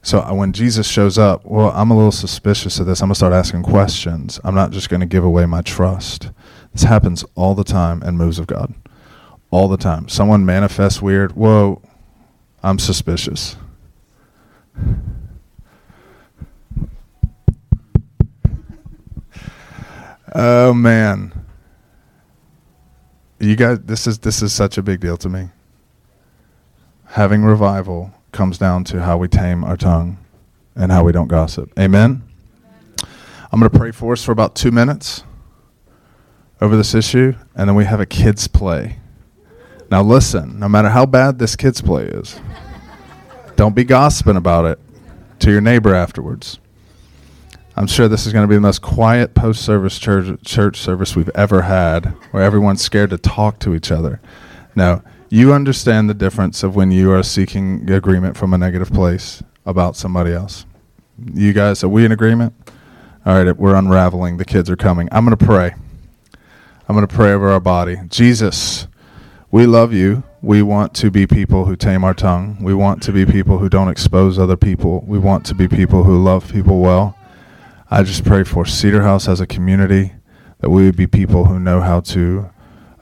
So, 0.00 0.20
uh, 0.20 0.32
when 0.32 0.54
Jesus 0.54 0.88
shows 0.88 1.18
up, 1.18 1.44
well, 1.44 1.70
I'm 1.74 1.90
a 1.90 1.94
little 1.94 2.10
suspicious 2.10 2.80
of 2.80 2.86
this. 2.86 3.02
I'm 3.02 3.08
going 3.08 3.12
to 3.12 3.16
start 3.16 3.34
asking 3.34 3.62
questions. 3.62 4.40
I'm 4.42 4.54
not 4.54 4.70
just 4.70 4.88
going 4.88 5.00
to 5.00 5.06
give 5.06 5.22
away 5.22 5.44
my 5.44 5.60
trust. 5.60 6.30
This 6.72 6.84
happens 6.84 7.26
all 7.34 7.54
the 7.54 7.62
time 7.62 8.02
in 8.02 8.16
moves 8.16 8.38
of 8.38 8.46
God. 8.46 8.72
All 9.50 9.68
the 9.68 9.76
time. 9.76 10.08
Someone 10.08 10.46
manifests 10.46 11.02
weird. 11.02 11.32
Whoa, 11.32 11.82
I'm 12.62 12.78
suspicious. 12.78 13.56
Oh 20.36 20.74
man. 20.74 21.43
You 23.38 23.56
guys 23.56 23.80
this 23.80 24.06
is 24.06 24.18
this 24.20 24.42
is 24.42 24.52
such 24.52 24.78
a 24.78 24.82
big 24.82 25.00
deal 25.00 25.16
to 25.18 25.28
me. 25.28 25.50
Having 27.06 27.44
revival 27.44 28.12
comes 28.32 28.58
down 28.58 28.84
to 28.84 29.02
how 29.02 29.16
we 29.16 29.28
tame 29.28 29.64
our 29.64 29.76
tongue 29.76 30.18
and 30.74 30.90
how 30.90 31.04
we 31.04 31.12
don't 31.12 31.28
gossip. 31.28 31.72
Amen. 31.78 32.22
I'm 33.52 33.60
going 33.60 33.70
to 33.70 33.78
pray 33.78 33.92
for 33.92 34.12
us 34.12 34.24
for 34.24 34.32
about 34.32 34.56
2 34.56 34.72
minutes 34.72 35.22
over 36.60 36.76
this 36.76 36.94
issue 36.94 37.34
and 37.54 37.68
then 37.68 37.76
we 37.76 37.84
have 37.84 38.00
a 38.00 38.06
kids 38.06 38.48
play. 38.48 38.98
Now, 39.90 40.02
listen, 40.02 40.58
no 40.58 40.68
matter 40.68 40.88
how 40.88 41.06
bad 41.06 41.38
this 41.38 41.54
kids' 41.54 41.80
play 41.80 42.06
is, 42.06 42.40
don't 43.54 43.76
be 43.76 43.84
gossiping 43.84 44.36
about 44.36 44.64
it 44.64 44.80
to 45.40 45.52
your 45.52 45.60
neighbor 45.60 45.94
afterwards. 45.94 46.58
I'm 47.76 47.88
sure 47.88 48.06
this 48.06 48.24
is 48.24 48.32
going 48.32 48.44
to 48.44 48.48
be 48.48 48.54
the 48.54 48.60
most 48.60 48.82
quiet 48.82 49.34
post 49.34 49.64
service 49.64 49.98
church, 49.98 50.40
church 50.44 50.78
service 50.78 51.16
we've 51.16 51.30
ever 51.34 51.62
had, 51.62 52.06
where 52.30 52.44
everyone's 52.44 52.80
scared 52.80 53.10
to 53.10 53.18
talk 53.18 53.58
to 53.60 53.74
each 53.74 53.90
other. 53.90 54.20
Now, 54.76 55.02
you 55.28 55.52
understand 55.52 56.08
the 56.08 56.14
difference 56.14 56.62
of 56.62 56.76
when 56.76 56.92
you 56.92 57.10
are 57.10 57.24
seeking 57.24 57.90
agreement 57.90 58.36
from 58.36 58.54
a 58.54 58.58
negative 58.58 58.92
place 58.92 59.42
about 59.66 59.96
somebody 59.96 60.32
else. 60.32 60.66
You 61.32 61.52
guys, 61.52 61.82
are 61.82 61.88
we 61.88 62.04
in 62.04 62.12
agreement? 62.12 62.54
All 63.26 63.42
right, 63.42 63.56
we're 63.56 63.74
unraveling. 63.74 64.36
The 64.36 64.44
kids 64.44 64.70
are 64.70 64.76
coming. 64.76 65.08
I'm 65.10 65.24
going 65.24 65.36
to 65.36 65.44
pray. 65.44 65.74
I'm 66.88 66.94
going 66.94 67.06
to 67.06 67.12
pray 67.12 67.32
over 67.32 67.48
our 67.48 67.60
body. 67.60 67.98
Jesus, 68.08 68.86
we 69.50 69.66
love 69.66 69.92
you. 69.92 70.22
We 70.42 70.62
want 70.62 70.94
to 70.94 71.10
be 71.10 71.26
people 71.26 71.64
who 71.64 71.74
tame 71.74 72.04
our 72.04 72.14
tongue. 72.14 72.58
We 72.62 72.74
want 72.74 73.02
to 73.04 73.12
be 73.12 73.26
people 73.26 73.58
who 73.58 73.68
don't 73.68 73.88
expose 73.88 74.38
other 74.38 74.56
people. 74.56 75.02
We 75.08 75.18
want 75.18 75.44
to 75.46 75.54
be 75.54 75.66
people 75.66 76.04
who 76.04 76.22
love 76.22 76.52
people 76.52 76.80
well. 76.80 77.16
I 77.90 78.02
just 78.02 78.24
pray 78.24 78.44
for 78.44 78.64
Cedar 78.64 79.02
House 79.02 79.28
as 79.28 79.40
a 79.40 79.46
community 79.46 80.12
that 80.60 80.70
we 80.70 80.86
would 80.86 80.96
be 80.96 81.06
people 81.06 81.44
who 81.44 81.60
know 81.60 81.82
how 81.82 82.00
to 82.00 82.50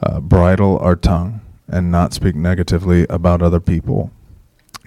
uh, 0.02 0.18
bridle 0.20 0.78
our 0.78 0.96
tongue 0.96 1.40
and 1.68 1.92
not 1.92 2.12
speak 2.12 2.34
negatively 2.34 3.06
about 3.08 3.42
other 3.42 3.60
people. 3.60 4.10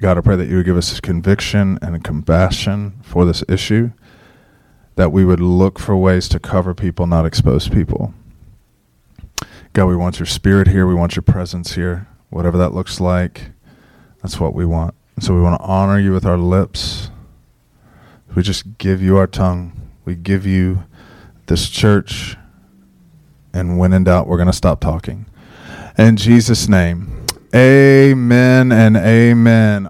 God, 0.02 0.18
I 0.18 0.22
pray 0.22 0.36
that 0.36 0.50
you 0.50 0.58
would 0.58 0.66
give 0.66 0.76
us 0.76 1.00
conviction 1.00 1.80
and 1.82 2.04
compassion 2.04 3.00
for 3.02 3.24
this 3.24 3.42
issue, 3.48 3.92
that 4.96 5.14
we 5.14 5.24
would 5.24 5.40
look 5.40 5.80
for 5.80 5.96
ways 5.96 6.28
to 6.30 6.40
cover 6.40 6.74
people, 6.74 7.08
not 7.08 7.26
expose 7.26 7.70
people. 7.70 8.14
God, 9.72 9.86
we 9.86 9.96
want 9.96 10.20
your 10.20 10.26
spirit 10.26 10.68
here. 10.68 10.86
We 10.86 10.94
want 10.94 11.16
your 11.16 11.24
presence 11.24 11.76
here. 11.76 12.08
Whatever 12.30 12.58
that 12.58 12.74
looks 12.74 13.00
like, 13.00 13.52
that's 14.22 14.40
what 14.40 14.54
we 14.54 14.66
want. 14.66 14.94
So 15.22 15.34
we 15.34 15.42
want 15.42 15.62
to 15.62 15.66
honor 15.66 16.00
you 16.00 16.12
with 16.12 16.26
our 16.26 16.38
lips. 16.38 17.10
We 18.36 18.44
just 18.44 18.78
give 18.78 19.02
you 19.02 19.16
our 19.16 19.28
tongue. 19.28 19.85
We 20.06 20.16
give 20.16 20.46
you 20.46 20.84
this 21.48 21.70
church. 21.70 22.38
And 23.54 23.80
when 23.80 23.92
in 23.92 24.04
doubt, 24.04 24.28
we're 24.28 24.38
going 24.38 24.48
to 24.48 24.54
stop 24.54 24.80
talking. 24.80 25.26
In 25.98 26.18
Jesus' 26.18 26.68
name, 26.68 27.26
amen 27.54 28.72
and 28.72 28.98
amen. 28.98 29.90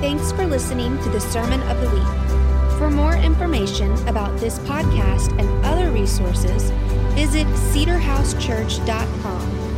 Thanks 0.00 0.32
for 0.32 0.46
listening 0.46 0.98
to 1.02 1.08
the 1.10 1.20
Sermon 1.20 1.62
of 1.62 1.80
the 1.80 1.90
Week. 1.90 2.39
For 2.80 2.90
more 2.90 3.14
information 3.14 3.92
about 4.08 4.40
this 4.40 4.58
podcast 4.60 5.38
and 5.38 5.66
other 5.66 5.90
resources, 5.90 6.70
visit 7.12 7.46
cedarhousechurch.com 7.46 9.69